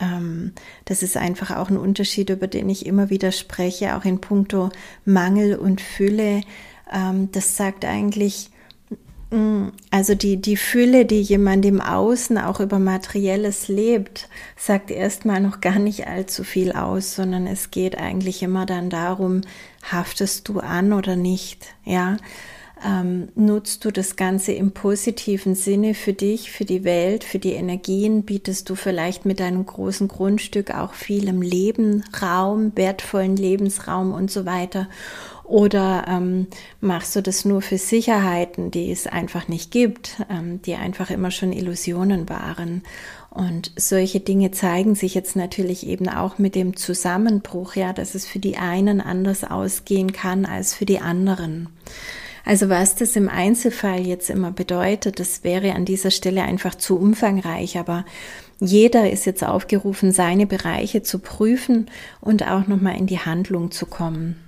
ähm, 0.00 0.52
das 0.84 1.02
ist 1.02 1.16
einfach 1.16 1.56
auch 1.56 1.70
ein 1.70 1.76
Unterschied, 1.76 2.30
über 2.30 2.48
den 2.48 2.68
ich 2.68 2.86
immer 2.86 3.08
wieder 3.08 3.30
spreche, 3.30 3.96
auch 3.96 4.04
in 4.04 4.20
puncto 4.20 4.70
Mangel 5.04 5.54
und 5.54 5.80
Fülle. 5.80 6.40
Ähm, 6.92 7.30
das 7.30 7.56
sagt 7.56 7.84
eigentlich, 7.84 8.50
also 9.90 10.14
die, 10.14 10.36
die 10.36 10.56
Fülle, 10.56 11.06
die 11.06 11.22
jemand 11.22 11.64
im 11.64 11.80
Außen 11.80 12.36
auch 12.36 12.60
über 12.60 12.78
Materielles 12.78 13.68
lebt, 13.68 14.28
sagt 14.56 14.90
erstmal 14.90 15.40
noch 15.40 15.60
gar 15.60 15.78
nicht 15.78 16.06
allzu 16.06 16.44
viel 16.44 16.72
aus, 16.72 17.14
sondern 17.14 17.46
es 17.46 17.70
geht 17.70 17.96
eigentlich 17.96 18.42
immer 18.42 18.66
dann 18.66 18.90
darum, 18.90 19.40
haftest 19.82 20.48
du 20.48 20.60
an 20.60 20.92
oder 20.92 21.16
nicht, 21.16 21.74
ja 21.84 22.18
ähm, 22.84 23.28
nutzt 23.34 23.84
du 23.84 23.90
das 23.90 24.16
Ganze 24.16 24.52
im 24.52 24.72
positiven 24.72 25.54
Sinne 25.54 25.94
für 25.94 26.12
dich, 26.12 26.50
für 26.50 26.64
die 26.64 26.84
Welt, 26.84 27.24
für 27.24 27.38
die 27.38 27.52
Energien? 27.52 28.24
Bietest 28.24 28.68
du 28.70 28.74
vielleicht 28.74 29.24
mit 29.24 29.40
deinem 29.40 29.64
großen 29.64 30.08
Grundstück 30.08 30.74
auch 30.74 30.94
viel 30.94 31.28
im 31.28 31.42
Leben 31.42 32.04
Raum, 32.20 32.72
wertvollen 32.74 33.36
Lebensraum 33.36 34.12
und 34.12 34.30
so 34.30 34.46
weiter? 34.46 34.88
Oder 35.52 36.06
ähm, 36.08 36.46
machst 36.80 37.14
du 37.14 37.20
das 37.20 37.44
nur 37.44 37.60
für 37.60 37.76
Sicherheiten, 37.76 38.70
die 38.70 38.90
es 38.90 39.06
einfach 39.06 39.48
nicht 39.48 39.70
gibt, 39.70 40.16
ähm, 40.30 40.62
die 40.62 40.76
einfach 40.76 41.10
immer 41.10 41.30
schon 41.30 41.52
Illusionen 41.52 42.26
waren? 42.30 42.80
Und 43.28 43.70
solche 43.76 44.20
Dinge 44.20 44.52
zeigen 44.52 44.94
sich 44.94 45.14
jetzt 45.14 45.36
natürlich 45.36 45.86
eben 45.86 46.08
auch 46.08 46.38
mit 46.38 46.54
dem 46.54 46.74
Zusammenbruch, 46.74 47.76
ja, 47.76 47.92
dass 47.92 48.14
es 48.14 48.26
für 48.26 48.38
die 48.38 48.56
einen 48.56 49.02
anders 49.02 49.44
ausgehen 49.44 50.14
kann 50.14 50.46
als 50.46 50.72
für 50.72 50.86
die 50.86 51.00
anderen. 51.00 51.68
Also 52.46 52.70
was 52.70 52.94
das 52.94 53.14
im 53.14 53.28
Einzelfall 53.28 54.06
jetzt 54.06 54.30
immer 54.30 54.52
bedeutet, 54.52 55.20
das 55.20 55.44
wäre 55.44 55.74
an 55.74 55.84
dieser 55.84 56.10
Stelle 56.10 56.44
einfach 56.44 56.76
zu 56.76 56.96
umfangreich, 56.96 57.76
aber 57.76 58.06
jeder 58.58 59.10
ist 59.10 59.26
jetzt 59.26 59.44
aufgerufen, 59.44 60.12
seine 60.12 60.46
Bereiche 60.46 61.02
zu 61.02 61.18
prüfen 61.18 61.90
und 62.22 62.50
auch 62.50 62.66
nochmal 62.68 62.96
in 62.96 63.06
die 63.06 63.18
Handlung 63.18 63.70
zu 63.70 63.84
kommen. 63.84 64.41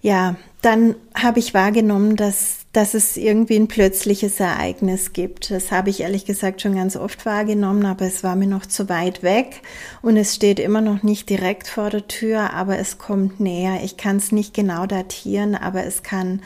Ja, 0.00 0.36
dann 0.62 0.94
habe 1.14 1.40
ich 1.40 1.54
wahrgenommen, 1.54 2.14
dass, 2.14 2.66
dass 2.72 2.94
es 2.94 3.16
irgendwie 3.16 3.56
ein 3.56 3.66
plötzliches 3.66 4.38
Ereignis 4.38 5.12
gibt. 5.12 5.50
Das 5.50 5.72
habe 5.72 5.90
ich 5.90 6.00
ehrlich 6.00 6.24
gesagt 6.24 6.62
schon 6.62 6.76
ganz 6.76 6.96
oft 6.96 7.26
wahrgenommen, 7.26 7.84
aber 7.84 8.04
es 8.06 8.22
war 8.22 8.36
mir 8.36 8.46
noch 8.46 8.66
zu 8.66 8.88
weit 8.88 9.22
weg 9.24 9.62
und 10.00 10.16
es 10.16 10.34
steht 10.34 10.60
immer 10.60 10.80
noch 10.80 11.02
nicht 11.02 11.28
direkt 11.28 11.66
vor 11.66 11.90
der 11.90 12.06
Tür, 12.06 12.52
aber 12.52 12.78
es 12.78 12.98
kommt 12.98 13.40
näher. 13.40 13.80
Ich 13.82 13.96
kann 13.96 14.16
es 14.16 14.30
nicht 14.30 14.54
genau 14.54 14.86
datieren, 14.86 15.56
aber 15.56 15.84
es 15.84 16.04
kann 16.04 16.42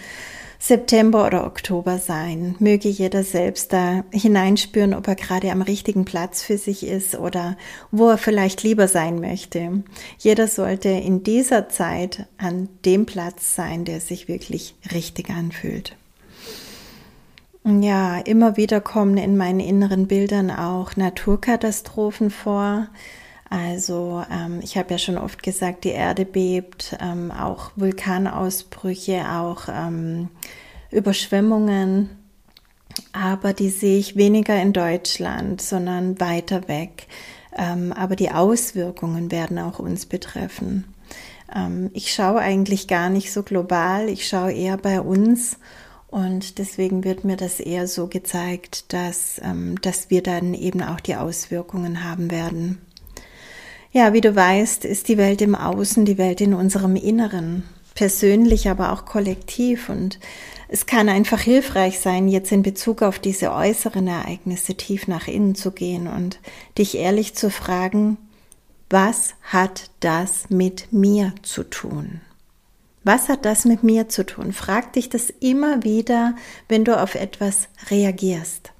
September 0.65 1.27
oder 1.27 1.45
Oktober 1.45 1.99
sein. 1.99 2.55
Möge 2.61 2.89
jeder 2.89 3.25
selbst 3.25 3.73
da 3.73 4.05
hineinspüren, 4.13 4.95
ob 4.95 5.09
er 5.09 5.17
gerade 5.17 5.51
am 5.51 5.61
richtigen 5.61 6.05
Platz 6.05 6.45
für 6.45 6.57
sich 6.57 6.87
ist 6.87 7.17
oder 7.17 7.57
wo 7.91 8.09
er 8.11 8.17
vielleicht 8.17 8.63
lieber 8.63 8.87
sein 8.87 9.19
möchte. 9.19 9.83
Jeder 10.19 10.47
sollte 10.47 10.89
in 10.89 11.25
dieser 11.25 11.69
Zeit 11.69 12.27
an 12.39 12.69
dem 12.85 13.07
Platz 13.07 13.57
sein, 13.57 13.85
der 13.85 13.99
sich 13.99 14.29
wirklich 14.29 14.77
richtig 14.95 15.31
anfühlt. 15.31 15.97
Ja, 17.65 18.19
immer 18.19 18.57
wieder 18.57 18.81
kommen 18.81 19.17
in 19.17 19.37
meinen 19.37 19.59
inneren 19.59 20.07
Bildern 20.07 20.53
auch 20.53 20.95
Naturkatastrophen 20.95 22.31
vor. 22.31 22.87
Also 23.53 24.25
ähm, 24.33 24.61
ich 24.63 24.79
habe 24.79 24.93
ja 24.93 24.99
schon 24.99 25.19
oft 25.19 25.43
gesagt, 25.43 25.85
die 25.85 25.91
Erde 25.91 26.25
bebt, 26.25 26.97
ähm, 27.03 27.31
auch 27.31 27.73
Vulkanausbrüche, 27.77 29.31
auch 29.31 29.69
ähm, 29.69 30.31
Überschwemmungen, 30.91 32.09
aber 33.13 33.53
die 33.53 33.69
sehe 33.69 33.99
ich 33.99 34.17
weniger 34.17 34.59
in 34.61 34.73
Deutschland, 34.73 35.61
sondern 35.61 36.19
weiter 36.19 36.67
weg. 36.67 37.09
Ähm, 37.55 37.93
aber 37.93 38.17
die 38.17 38.31
Auswirkungen 38.31 39.31
werden 39.31 39.59
auch 39.59 39.79
uns 39.79 40.07
betreffen. 40.07 40.87
Ähm, 41.55 41.91
ich 41.93 42.15
schaue 42.15 42.41
eigentlich 42.41 42.89
gar 42.89 43.11
nicht 43.11 43.35
so 43.35 43.43
global, 43.43 44.09
ich 44.09 44.27
schaue 44.27 44.53
eher 44.53 44.79
bei 44.79 44.99
uns. 44.99 45.59
Und 46.09 46.57
deswegen 46.57 47.05
wird 47.05 47.25
mir 47.25 47.37
das 47.37 47.61
eher 47.61 47.87
so 47.87 48.07
gezeigt, 48.07 48.95
dass, 48.95 49.39
ähm, 49.45 49.79
dass 49.83 50.09
wir 50.09 50.23
dann 50.23 50.55
eben 50.55 50.83
auch 50.83 51.01
die 51.01 51.17
Auswirkungen 51.17 52.03
haben 52.03 52.31
werden. 52.31 52.79
Ja, 53.95 54.15
wie 54.15 54.23
du 54.23 54.35
weißt, 54.35 54.87
ist 54.87 55.09
die 55.09 55.19
Welt 55.19 55.43
im 55.43 55.55
Außen, 55.55 56.07
die 56.07 56.17
Welt 56.17 56.41
in 56.41 56.55
unserem 56.55 56.97
Inneren, 56.97 57.65
persönlich, 57.95 58.71
aber 58.71 58.91
auch 58.91 59.05
kollektiv. 59.05 59.91
Und 59.91 60.19
es 60.69 60.87
kann 60.87 61.11
einfach 61.11 61.41
hilfreich 61.41 62.01
sein, 62.01 62.27
jetzt 62.27 62.53
in 62.53 62.63
Bezug 62.63 63.03
auf 63.03 63.19
diese 63.19 63.53
äußeren 63.53 64.09
Ereignisse 64.09 64.77
tief 64.77 65.09
nach 65.09 65.29
innen 65.29 65.55
zu 65.55 65.73
gehen 65.73 66.07
und 66.07 66.39
dich 66.79 66.97
ehrlich 66.97 67.35
zu 67.35 67.51
fragen, 67.51 68.17
was 68.89 69.35
hat 69.43 69.91
das 70.01 70.49
mit 70.49 70.91
mir 70.91 71.35
zu 71.43 71.63
tun? 71.63 72.23
Was 73.05 73.29
hat 73.29 73.45
das 73.45 73.67
mit 73.67 73.83
mir 73.83 74.09
zu 74.09 74.25
tun? 74.25 74.55
Frag 74.55 74.95
dich 74.95 75.11
das 75.11 75.29
immer 75.29 75.85
wieder, 75.85 76.35
wenn 76.69 76.85
du 76.85 76.99
auf 76.99 77.15
etwas 77.15 77.69
reagierst. 77.91 78.73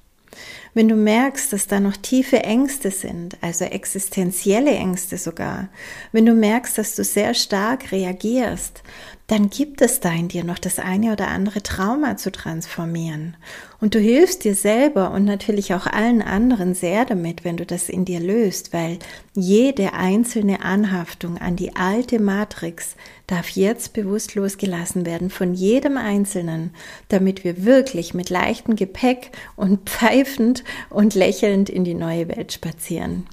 Wenn 0.73 0.89
du 0.89 0.95
merkst, 0.95 1.53
dass 1.53 1.67
da 1.67 1.79
noch 1.79 1.97
tiefe 1.97 2.43
Ängste 2.43 2.89
sind, 2.89 3.37
also 3.41 3.65
existenzielle 3.65 4.71
Ängste 4.71 5.17
sogar, 5.17 5.69
wenn 6.11 6.25
du 6.25 6.33
merkst, 6.33 6.77
dass 6.77 6.95
du 6.95 7.03
sehr 7.03 7.35
stark 7.35 7.91
reagierst, 7.91 8.81
dann 9.27 9.49
gibt 9.49 9.81
es 9.81 10.01
da 10.01 10.11
in 10.11 10.27
dir 10.27 10.43
noch 10.43 10.59
das 10.59 10.79
eine 10.79 11.13
oder 11.13 11.29
andere 11.29 11.63
Trauma 11.63 12.17
zu 12.17 12.31
transformieren. 12.31 13.37
Und 13.79 13.95
du 13.95 13.99
hilfst 13.99 14.43
dir 14.43 14.53
selber 14.53 15.11
und 15.11 15.23
natürlich 15.23 15.73
auch 15.73 15.87
allen 15.87 16.21
anderen 16.21 16.75
sehr 16.75 17.05
damit, 17.05 17.43
wenn 17.43 17.57
du 17.57 17.65
das 17.65 17.89
in 17.89 18.05
dir 18.05 18.19
löst, 18.19 18.73
weil 18.73 18.99
jede 19.33 19.93
einzelne 19.93 20.61
Anhaftung 20.61 21.37
an 21.37 21.55
die 21.55 21.75
alte 21.75 22.19
Matrix 22.19 22.95
darf 23.27 23.49
jetzt 23.49 23.93
bewusst 23.93 24.35
losgelassen 24.35 25.05
werden 25.05 25.29
von 25.29 25.53
jedem 25.53 25.97
Einzelnen, 25.97 26.71
damit 27.07 27.43
wir 27.43 27.65
wirklich 27.65 28.13
mit 28.13 28.29
leichtem 28.29 28.75
Gepäck 28.75 29.31
und 29.55 29.89
pfeifend 29.89 30.62
und 30.89 31.15
lächelnd 31.15 31.69
in 31.69 31.83
die 31.83 31.93
neue 31.93 32.27
Welt 32.29 32.53
spazieren. 32.53 33.27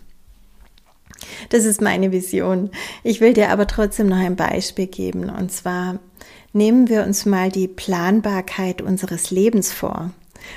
Das 1.51 1.65
ist 1.65 1.81
meine 1.81 2.13
Vision. 2.13 2.71
Ich 3.03 3.21
will 3.21 3.33
dir 3.33 3.51
aber 3.51 3.67
trotzdem 3.67 4.09
noch 4.09 4.19
ein 4.19 4.37
Beispiel 4.37 4.87
geben. 4.87 5.31
Und 5.31 5.53
zwar 5.53 5.99
nehmen 6.53 6.89
wir 6.89 7.05
uns 7.05 7.27
mal 7.27 7.51
die 7.51 7.69
Planbarkeit 7.69 8.83
unseres 8.83 9.31
Lebens 9.31 9.73
vor. 9.73 10.11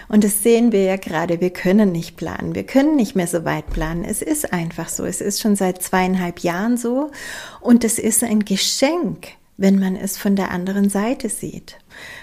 Und 0.08 0.24
das 0.24 0.44
sehen 0.44 0.72
wir 0.72 0.84
ja 0.84 0.96
gerade, 0.96 1.42
wir 1.42 1.50
können 1.50 1.92
nicht 1.92 2.16
planen, 2.16 2.56
wir 2.56 2.66
können 2.66 2.96
nicht 2.96 3.16
mehr 3.16 3.28
so 3.28 3.44
weit 3.44 3.70
planen. 3.70 4.06
Es 4.06 4.22
ist 4.22 4.54
einfach 4.54 4.90
so, 4.90 5.06
es 5.06 5.22
ist 5.22 5.42
schon 5.42 5.56
seit 5.56 5.82
zweieinhalb 5.84 6.40
Jahren 6.40 6.78
so 6.78 7.12
und 7.60 7.84
es 7.84 8.00
ist 8.00 8.24
ein 8.24 8.46
Geschenk, 8.46 9.28
wenn 9.58 9.80
man 9.80 9.96
es 9.96 10.18
von 10.18 10.36
der 10.36 10.52
anderen 10.52 10.90
Seite 10.90 11.30
sieht. 11.30 11.78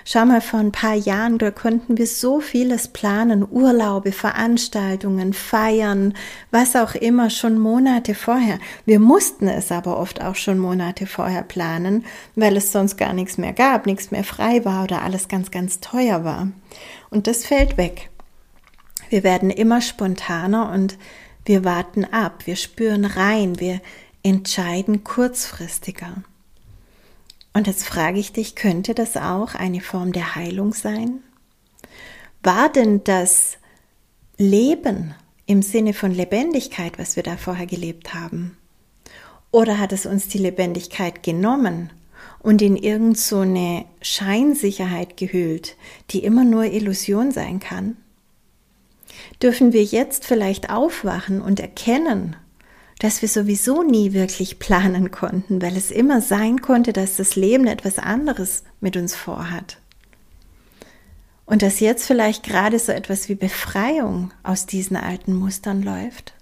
Schau 0.04 0.26
mal, 0.26 0.40
vor 0.40 0.58
ein 0.58 0.72
paar 0.72 0.94
Jahren, 0.94 1.38
da 1.38 1.50
konnten 1.50 1.96
wir 1.96 2.06
so 2.06 2.40
vieles 2.40 2.88
planen, 2.88 3.46
Urlaube, 3.48 4.10
Veranstaltungen, 4.10 5.32
Feiern, 5.32 6.14
was 6.50 6.74
auch 6.74 6.94
immer, 6.94 7.30
schon 7.30 7.58
Monate 7.58 8.14
vorher. 8.14 8.58
Wir 8.84 8.98
mussten 8.98 9.46
es 9.46 9.70
aber 9.70 9.98
oft 9.98 10.20
auch 10.20 10.34
schon 10.34 10.58
Monate 10.58 11.06
vorher 11.06 11.42
planen, 11.42 12.04
weil 12.34 12.56
es 12.56 12.72
sonst 12.72 12.96
gar 12.96 13.12
nichts 13.12 13.38
mehr 13.38 13.52
gab, 13.52 13.86
nichts 13.86 14.10
mehr 14.10 14.24
frei 14.24 14.64
war 14.64 14.84
oder 14.84 15.02
alles 15.02 15.28
ganz, 15.28 15.50
ganz 15.50 15.78
teuer 15.80 16.24
war. 16.24 16.48
Und 17.10 17.26
das 17.26 17.46
fällt 17.46 17.76
weg. 17.76 18.10
Wir 19.08 19.22
werden 19.22 19.50
immer 19.50 19.80
spontaner 19.80 20.70
und 20.72 20.98
wir 21.44 21.64
warten 21.64 22.04
ab, 22.04 22.46
wir 22.46 22.56
spüren 22.56 23.04
rein, 23.04 23.58
wir 23.58 23.80
entscheiden 24.22 25.04
kurzfristiger. 25.04 26.22
Und 27.52 27.66
jetzt 27.66 27.84
frage 27.84 28.18
ich 28.18 28.32
dich, 28.32 28.54
könnte 28.54 28.94
das 28.94 29.16
auch 29.16 29.54
eine 29.54 29.80
Form 29.80 30.12
der 30.12 30.36
Heilung 30.36 30.72
sein? 30.72 31.22
War 32.42 32.70
denn 32.70 33.02
das 33.04 33.58
Leben 34.38 35.14
im 35.46 35.62
Sinne 35.62 35.92
von 35.92 36.12
Lebendigkeit, 36.12 36.98
was 36.98 37.16
wir 37.16 37.22
da 37.22 37.36
vorher 37.36 37.66
gelebt 37.66 38.14
haben? 38.14 38.56
Oder 39.50 39.78
hat 39.78 39.92
es 39.92 40.06
uns 40.06 40.28
die 40.28 40.38
Lebendigkeit 40.38 41.22
genommen 41.22 41.90
und 42.38 42.62
in 42.62 42.76
irgend 42.76 43.18
so 43.18 43.44
Scheinsicherheit 44.00 45.16
gehüllt, 45.16 45.76
die 46.10 46.22
immer 46.22 46.44
nur 46.44 46.64
Illusion 46.64 47.32
sein 47.32 47.58
kann? 47.58 47.96
Dürfen 49.42 49.72
wir 49.72 49.82
jetzt 49.82 50.24
vielleicht 50.24 50.70
aufwachen 50.70 51.42
und 51.42 51.58
erkennen, 51.58 52.36
dass 53.00 53.22
wir 53.22 53.28
sowieso 53.28 53.82
nie 53.82 54.12
wirklich 54.12 54.58
planen 54.58 55.10
konnten, 55.10 55.60
weil 55.62 55.76
es 55.76 55.90
immer 55.90 56.20
sein 56.20 56.60
konnte, 56.60 56.92
dass 56.92 57.16
das 57.16 57.34
Leben 57.34 57.66
etwas 57.66 57.98
anderes 57.98 58.62
mit 58.80 58.96
uns 58.96 59.16
vorhat? 59.16 59.78
Und 61.46 61.62
dass 61.62 61.80
jetzt 61.80 62.06
vielleicht 62.06 62.44
gerade 62.44 62.78
so 62.78 62.92
etwas 62.92 63.28
wie 63.28 63.34
Befreiung 63.34 64.32
aus 64.42 64.66
diesen 64.66 64.96
alten 64.96 65.34
Mustern 65.34 65.82
läuft? 65.82 66.34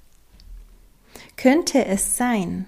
Könnte 1.36 1.86
es 1.86 2.16
sein, 2.16 2.66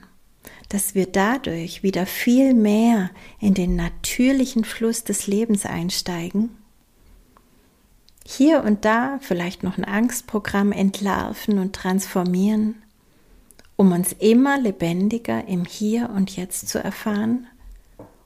dass 0.68 0.94
wir 0.94 1.06
dadurch 1.06 1.82
wieder 1.82 2.06
viel 2.06 2.54
mehr 2.54 3.10
in 3.40 3.54
den 3.54 3.74
natürlichen 3.74 4.64
Fluss 4.64 5.02
des 5.02 5.26
Lebens 5.26 5.66
einsteigen? 5.66 6.56
Hier 8.24 8.62
und 8.62 8.84
da 8.84 9.18
vielleicht 9.20 9.64
noch 9.64 9.78
ein 9.78 9.84
Angstprogramm 9.84 10.70
entlarven 10.70 11.58
und 11.58 11.74
transformieren, 11.74 12.80
um 13.80 13.90
uns 13.92 14.14
immer 14.18 14.58
lebendiger 14.60 15.48
im 15.48 15.64
Hier 15.64 16.10
und 16.10 16.36
Jetzt 16.36 16.68
zu 16.68 16.84
erfahren, 16.84 17.46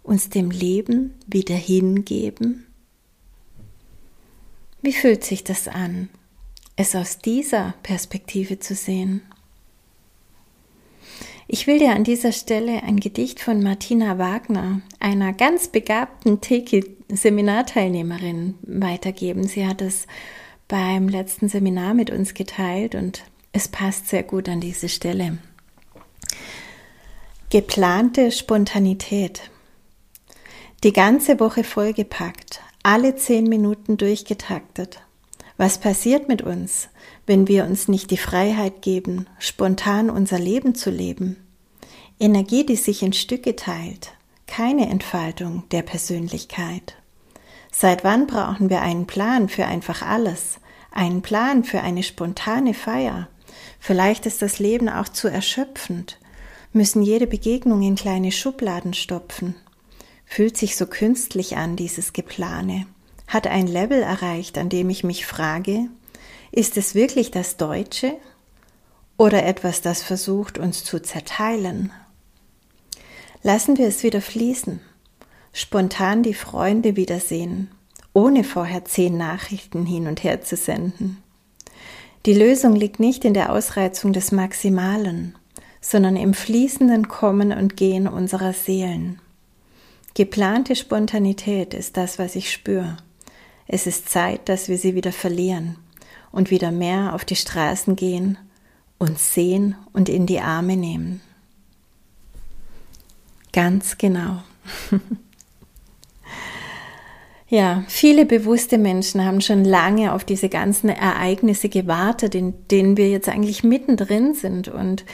uns 0.02 0.28
dem 0.28 0.50
Leben 0.50 1.14
wieder 1.28 1.54
hingeben? 1.54 2.66
Wie 4.82 4.92
fühlt 4.92 5.22
sich 5.22 5.44
das 5.44 5.68
an, 5.68 6.08
es 6.74 6.96
aus 6.96 7.20
dieser 7.20 7.74
Perspektive 7.84 8.58
zu 8.58 8.74
sehen? 8.74 9.22
Ich 11.46 11.68
will 11.68 11.78
dir 11.78 11.92
an 11.92 12.02
dieser 12.02 12.32
Stelle 12.32 12.82
ein 12.82 12.98
Gedicht 12.98 13.38
von 13.38 13.62
Martina 13.62 14.18
Wagner, 14.18 14.80
einer 14.98 15.32
ganz 15.32 15.68
begabten 15.68 16.40
Teki-Seminarteilnehmerin, 16.40 18.56
weitergeben. 18.62 19.46
Sie 19.46 19.64
hat 19.64 19.82
es 19.82 20.08
beim 20.66 21.08
letzten 21.08 21.48
Seminar 21.48 21.94
mit 21.94 22.10
uns 22.10 22.34
geteilt 22.34 22.96
und 22.96 23.22
es 23.54 23.68
passt 23.68 24.08
sehr 24.08 24.24
gut 24.24 24.48
an 24.48 24.60
diese 24.60 24.88
Stelle. 24.88 25.38
Geplante 27.50 28.32
Spontanität. 28.32 29.48
Die 30.82 30.92
ganze 30.92 31.38
Woche 31.38 31.62
vollgepackt, 31.62 32.60
alle 32.82 33.14
zehn 33.14 33.44
Minuten 33.44 33.96
durchgetaktet. 33.96 35.00
Was 35.56 35.78
passiert 35.78 36.26
mit 36.26 36.42
uns, 36.42 36.88
wenn 37.26 37.46
wir 37.46 37.64
uns 37.64 37.86
nicht 37.86 38.10
die 38.10 38.16
Freiheit 38.16 38.82
geben, 38.82 39.28
spontan 39.38 40.10
unser 40.10 40.40
Leben 40.40 40.74
zu 40.74 40.90
leben? 40.90 41.36
Energie, 42.18 42.66
die 42.66 42.76
sich 42.76 43.04
in 43.04 43.12
Stücke 43.12 43.54
teilt, 43.54 44.14
keine 44.48 44.90
Entfaltung 44.90 45.62
der 45.70 45.82
Persönlichkeit. 45.82 46.96
Seit 47.70 48.02
wann 48.02 48.26
brauchen 48.26 48.68
wir 48.68 48.82
einen 48.82 49.06
Plan 49.06 49.48
für 49.48 49.66
einfach 49.66 50.02
alles, 50.02 50.58
einen 50.90 51.22
Plan 51.22 51.62
für 51.62 51.82
eine 51.82 52.02
spontane 52.02 52.74
Feier? 52.74 53.28
Vielleicht 53.86 54.24
ist 54.24 54.40
das 54.40 54.60
Leben 54.60 54.88
auch 54.88 55.10
zu 55.10 55.28
erschöpfend, 55.28 56.18
müssen 56.72 57.02
jede 57.02 57.26
Begegnung 57.26 57.82
in 57.82 57.96
kleine 57.96 58.32
Schubladen 58.32 58.94
stopfen, 58.94 59.56
Fühlt 60.24 60.56
sich 60.56 60.76
so 60.76 60.86
künstlich 60.86 61.58
an, 61.58 61.76
dieses 61.76 62.14
Geplane. 62.14 62.86
Hat 63.28 63.46
ein 63.46 63.66
Level 63.66 64.02
erreicht, 64.02 64.56
an 64.56 64.70
dem 64.70 64.88
ich 64.88 65.04
mich 65.04 65.26
frage, 65.26 65.88
ist 66.50 66.78
es 66.78 66.94
wirklich 66.94 67.30
das 67.30 67.58
Deutsche 67.58 68.16
oder 69.18 69.44
etwas, 69.44 69.82
das 69.82 70.02
versucht, 70.02 70.56
uns 70.56 70.82
zu 70.82 71.02
zerteilen? 71.02 71.92
Lassen 73.42 73.76
wir 73.76 73.86
es 73.86 74.02
wieder 74.02 74.22
fließen, 74.22 74.80
spontan 75.52 76.22
die 76.22 76.32
Freunde 76.32 76.96
wiedersehen, 76.96 77.70
ohne 78.14 78.44
vorher 78.44 78.86
zehn 78.86 79.18
Nachrichten 79.18 79.84
hin 79.84 80.06
und 80.06 80.24
her 80.24 80.40
zu 80.40 80.56
senden. 80.56 81.22
Die 82.26 82.32
Lösung 82.32 82.74
liegt 82.74 83.00
nicht 83.00 83.26
in 83.26 83.34
der 83.34 83.52
Ausreizung 83.52 84.14
des 84.14 84.32
Maximalen, 84.32 85.34
sondern 85.82 86.16
im 86.16 86.32
fließenden 86.32 87.08
Kommen 87.08 87.52
und 87.52 87.76
Gehen 87.76 88.08
unserer 88.08 88.54
Seelen. 88.54 89.20
Geplante 90.14 90.74
Spontanität 90.74 91.74
ist 91.74 91.98
das, 91.98 92.18
was 92.18 92.34
ich 92.34 92.50
spüre. 92.50 92.96
Es 93.66 93.86
ist 93.86 94.08
Zeit, 94.08 94.48
dass 94.48 94.68
wir 94.68 94.78
sie 94.78 94.94
wieder 94.94 95.12
verlieren 95.12 95.76
und 96.32 96.50
wieder 96.50 96.70
mehr 96.70 97.14
auf 97.14 97.26
die 97.26 97.36
Straßen 97.36 97.94
gehen, 97.94 98.38
uns 98.98 99.34
sehen 99.34 99.76
und 99.92 100.08
in 100.08 100.24
die 100.24 100.40
Arme 100.40 100.76
nehmen. 100.76 101.20
Ganz 103.52 103.98
genau. 103.98 104.42
ja, 107.54 107.84
viele 107.86 108.26
bewusste 108.26 108.78
Menschen 108.78 109.24
haben 109.24 109.40
schon 109.40 109.64
lange 109.64 110.12
auf 110.12 110.24
diese 110.24 110.48
ganzen 110.48 110.88
Ereignisse 110.88 111.68
gewartet, 111.68 112.34
in 112.34 112.54
denen 112.68 112.96
wir 112.96 113.08
jetzt 113.08 113.28
eigentlich 113.28 113.62
mittendrin 113.62 114.34
sind 114.34 114.68
und 114.68 115.04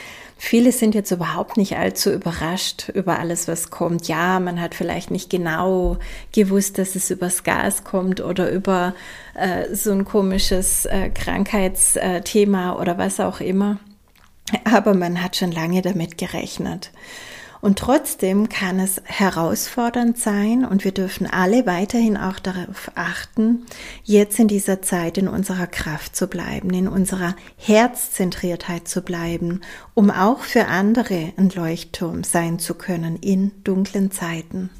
Viele 0.42 0.72
sind 0.72 0.94
jetzt 0.94 1.10
überhaupt 1.10 1.58
nicht 1.58 1.76
allzu 1.76 2.10
überrascht 2.10 2.88
über 2.94 3.18
alles, 3.18 3.46
was 3.46 3.68
kommt. 3.68 4.08
Ja, 4.08 4.40
man 4.40 4.58
hat 4.58 4.74
vielleicht 4.74 5.10
nicht 5.10 5.28
genau 5.28 5.98
gewusst, 6.32 6.78
dass 6.78 6.96
es 6.96 7.10
übers 7.10 7.44
Gas 7.44 7.84
kommt 7.84 8.22
oder 8.22 8.50
über 8.50 8.94
äh, 9.34 9.74
so 9.74 9.92
ein 9.92 10.06
komisches 10.06 10.86
äh, 10.86 11.10
Krankheitsthema 11.10 12.80
oder 12.80 12.96
was 12.96 13.20
auch 13.20 13.40
immer. 13.40 13.80
Aber 14.64 14.94
man 14.94 15.22
hat 15.22 15.36
schon 15.36 15.52
lange 15.52 15.82
damit 15.82 16.16
gerechnet. 16.16 16.90
Und 17.60 17.78
trotzdem 17.78 18.48
kann 18.48 18.80
es 18.80 19.02
herausfordernd 19.04 20.18
sein 20.18 20.64
und 20.64 20.84
wir 20.84 20.92
dürfen 20.92 21.26
alle 21.26 21.66
weiterhin 21.66 22.16
auch 22.16 22.38
darauf 22.38 22.90
achten, 22.94 23.66
jetzt 24.02 24.38
in 24.38 24.48
dieser 24.48 24.80
Zeit 24.80 25.18
in 25.18 25.28
unserer 25.28 25.66
Kraft 25.66 26.16
zu 26.16 26.26
bleiben, 26.26 26.72
in 26.72 26.88
unserer 26.88 27.36
Herzzentriertheit 27.56 28.88
zu 28.88 29.02
bleiben, 29.02 29.60
um 29.92 30.10
auch 30.10 30.40
für 30.40 30.66
andere 30.66 31.32
ein 31.36 31.50
Leuchtturm 31.50 32.24
sein 32.24 32.58
zu 32.58 32.74
können 32.74 33.16
in 33.16 33.52
dunklen 33.62 34.10
Zeiten. 34.10 34.70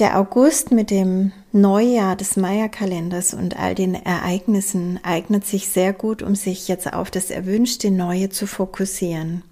Der 0.00 0.18
August 0.18 0.72
mit 0.72 0.90
dem 0.90 1.30
Neujahr 1.52 2.16
des 2.16 2.38
Maya-Kalenders 2.38 3.34
und 3.34 3.58
all 3.58 3.74
den 3.74 3.94
Ereignissen 3.94 4.98
eignet 5.02 5.46
sich 5.46 5.68
sehr 5.68 5.92
gut, 5.92 6.22
um 6.22 6.34
sich 6.34 6.68
jetzt 6.68 6.90
auf 6.90 7.10
das 7.10 7.30
erwünschte 7.30 7.90
Neue 7.90 8.30
zu 8.30 8.46
fokussieren. 8.46 9.42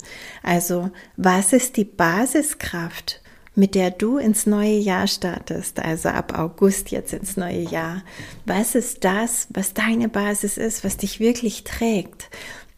Also, 0.43 0.91
was 1.19 1.53
ist 1.53 1.77
die 1.77 1.85
Basiskraft, 1.85 3.21
mit 3.57 3.75
der 3.75 3.91
du 3.91 4.17
ins 4.17 4.47
neue 4.47 4.79
Jahr 4.79 5.07
startest, 5.07 5.81
also 5.81 6.09
ab 6.09 6.39
August 6.39 6.93
jetzt 6.93 7.13
ins 7.13 7.37
neue 7.37 7.61
Jahr? 7.61 8.03
Was 8.47 8.75
ist 8.75 9.05
das, 9.05 9.49
was 9.51 9.75
deine 9.75 10.09
Basis 10.09 10.57
ist, 10.57 10.83
was 10.83 10.97
dich 10.97 11.21
wirklich 11.21 11.65
trägt? 11.65 12.31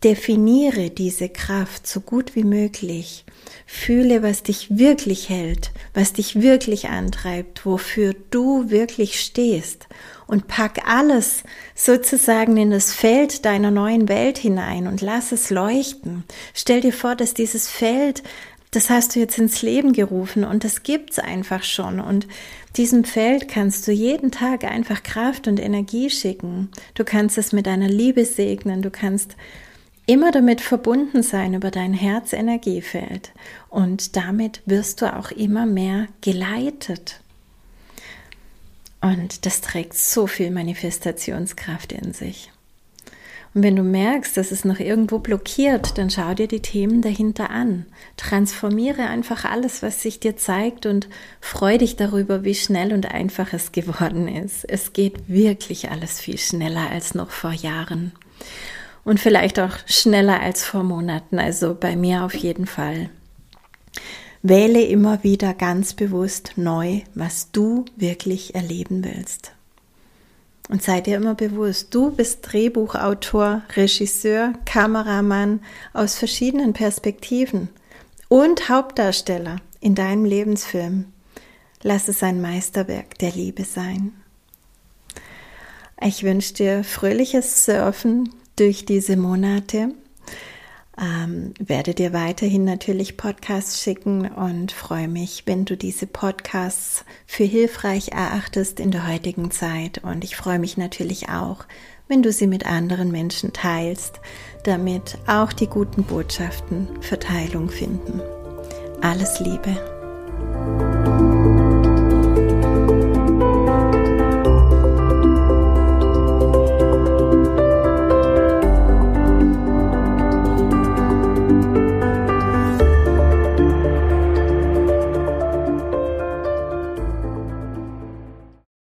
Definiere 0.02 0.88
diese 0.90 1.28
Kraft 1.28 1.86
so 1.86 2.00
gut 2.00 2.34
wie 2.34 2.44
möglich. 2.44 3.24
Fühle, 3.66 4.22
was 4.22 4.42
dich 4.42 4.78
wirklich 4.78 5.28
hält, 5.28 5.72
was 5.94 6.12
dich 6.12 6.40
wirklich 6.40 6.88
antreibt, 6.88 7.66
wofür 7.66 8.14
du 8.30 8.70
wirklich 8.70 9.20
stehst 9.20 9.86
und 10.26 10.48
pack 10.48 10.88
alles 10.88 11.42
sozusagen 11.74 12.56
in 12.56 12.70
das 12.70 12.94
Feld 12.94 13.44
deiner 13.44 13.70
neuen 13.70 14.08
Welt 14.08 14.38
hinein 14.38 14.86
und 14.86 15.00
lass 15.02 15.32
es 15.32 15.50
leuchten. 15.50 16.24
Stell 16.54 16.80
dir 16.80 16.92
vor, 16.92 17.14
dass 17.14 17.34
dieses 17.34 17.68
Feld, 17.68 18.22
das 18.70 18.90
hast 18.90 19.14
du 19.14 19.20
jetzt 19.20 19.38
ins 19.38 19.62
Leben 19.62 19.92
gerufen 19.92 20.44
und 20.44 20.64
das 20.64 20.82
gibt's 20.82 21.18
einfach 21.18 21.62
schon 21.62 22.00
und 22.00 22.26
diesem 22.76 23.04
Feld 23.04 23.48
kannst 23.48 23.86
du 23.86 23.92
jeden 23.92 24.30
Tag 24.30 24.64
einfach 24.64 25.02
Kraft 25.02 25.48
und 25.48 25.58
Energie 25.58 26.08
schicken. 26.10 26.70
Du 26.94 27.04
kannst 27.04 27.36
es 27.36 27.52
mit 27.52 27.66
deiner 27.66 27.88
Liebe 27.88 28.24
segnen, 28.24 28.82
du 28.82 28.90
kannst 28.90 29.36
immer 30.10 30.32
damit 30.32 30.60
verbunden 30.60 31.22
sein 31.22 31.54
über 31.54 31.70
dein 31.70 31.94
Herzenergiefeld 31.94 33.30
und 33.68 34.16
damit 34.16 34.60
wirst 34.66 35.02
du 35.02 35.16
auch 35.16 35.30
immer 35.30 35.66
mehr 35.66 36.08
geleitet. 36.20 37.20
Und 39.00 39.46
das 39.46 39.60
trägt 39.60 39.94
so 39.94 40.26
viel 40.26 40.50
Manifestationskraft 40.50 41.92
in 41.92 42.12
sich. 42.12 42.50
Und 43.54 43.62
wenn 43.62 43.76
du 43.76 43.84
merkst, 43.84 44.36
dass 44.36 44.50
es 44.50 44.64
noch 44.64 44.80
irgendwo 44.80 45.20
blockiert, 45.20 45.96
dann 45.96 46.10
schau 46.10 46.34
dir 46.34 46.48
die 46.48 46.60
Themen 46.60 47.02
dahinter 47.02 47.50
an. 47.50 47.86
Transformiere 48.16 49.02
einfach 49.02 49.44
alles, 49.44 49.80
was 49.80 50.02
sich 50.02 50.18
dir 50.18 50.36
zeigt 50.36 50.86
und 50.86 51.08
freu 51.40 51.78
dich 51.78 51.94
darüber, 51.94 52.42
wie 52.42 52.54
schnell 52.56 52.92
und 52.92 53.06
einfach 53.12 53.52
es 53.52 53.70
geworden 53.70 54.26
ist. 54.26 54.64
Es 54.68 54.92
geht 54.92 55.28
wirklich 55.28 55.90
alles 55.90 56.20
viel 56.20 56.38
schneller 56.38 56.90
als 56.90 57.14
noch 57.14 57.30
vor 57.30 57.52
Jahren 57.52 58.12
und 59.04 59.20
vielleicht 59.20 59.58
auch 59.58 59.76
schneller 59.86 60.40
als 60.40 60.64
vor 60.64 60.82
Monaten. 60.82 61.38
Also 61.38 61.74
bei 61.74 61.96
mir 61.96 62.24
auf 62.24 62.34
jeden 62.34 62.66
Fall. 62.66 63.10
Wähle 64.42 64.82
immer 64.82 65.22
wieder 65.22 65.52
ganz 65.52 65.94
bewusst 65.94 66.52
neu, 66.56 67.00
was 67.14 67.50
du 67.52 67.84
wirklich 67.96 68.54
erleben 68.54 69.04
willst. 69.04 69.52
Und 70.70 70.82
sei 70.82 71.00
dir 71.00 71.16
immer 71.16 71.34
bewusst, 71.34 71.94
du 71.94 72.12
bist 72.12 72.38
Drehbuchautor, 72.42 73.62
Regisseur, 73.74 74.52
Kameramann 74.64 75.60
aus 75.92 76.16
verschiedenen 76.16 76.72
Perspektiven 76.72 77.68
und 78.28 78.68
Hauptdarsteller 78.68 79.56
in 79.80 79.96
deinem 79.96 80.24
Lebensfilm. 80.24 81.06
Lass 81.82 82.08
es 82.08 82.22
ein 82.22 82.40
Meisterwerk 82.40 83.18
der 83.18 83.32
Liebe 83.32 83.64
sein. 83.64 84.12
Ich 86.00 86.22
wünsche 86.22 86.54
dir 86.54 86.84
fröhliches 86.84 87.64
Surfen 87.64 88.30
durch 88.60 88.84
diese 88.84 89.16
Monate. 89.16 89.94
Ähm, 91.00 91.54
werde 91.58 91.94
dir 91.94 92.12
weiterhin 92.12 92.64
natürlich 92.64 93.16
Podcasts 93.16 93.82
schicken 93.82 94.30
und 94.30 94.70
freue 94.70 95.08
mich, 95.08 95.44
wenn 95.46 95.64
du 95.64 95.78
diese 95.78 96.06
Podcasts 96.06 97.06
für 97.26 97.44
hilfreich 97.44 98.08
erachtest 98.12 98.78
in 98.78 98.90
der 98.90 99.08
heutigen 99.08 99.50
Zeit. 99.50 100.04
Und 100.04 100.24
ich 100.24 100.36
freue 100.36 100.58
mich 100.58 100.76
natürlich 100.76 101.30
auch, 101.30 101.64
wenn 102.06 102.22
du 102.22 102.32
sie 102.32 102.46
mit 102.46 102.66
anderen 102.66 103.10
Menschen 103.10 103.54
teilst, 103.54 104.20
damit 104.64 105.16
auch 105.26 105.54
die 105.54 105.68
guten 105.68 106.04
Botschaften 106.04 106.86
Verteilung 107.00 107.70
finden. 107.70 108.20
Alles 109.00 109.40
Liebe. 109.40 110.99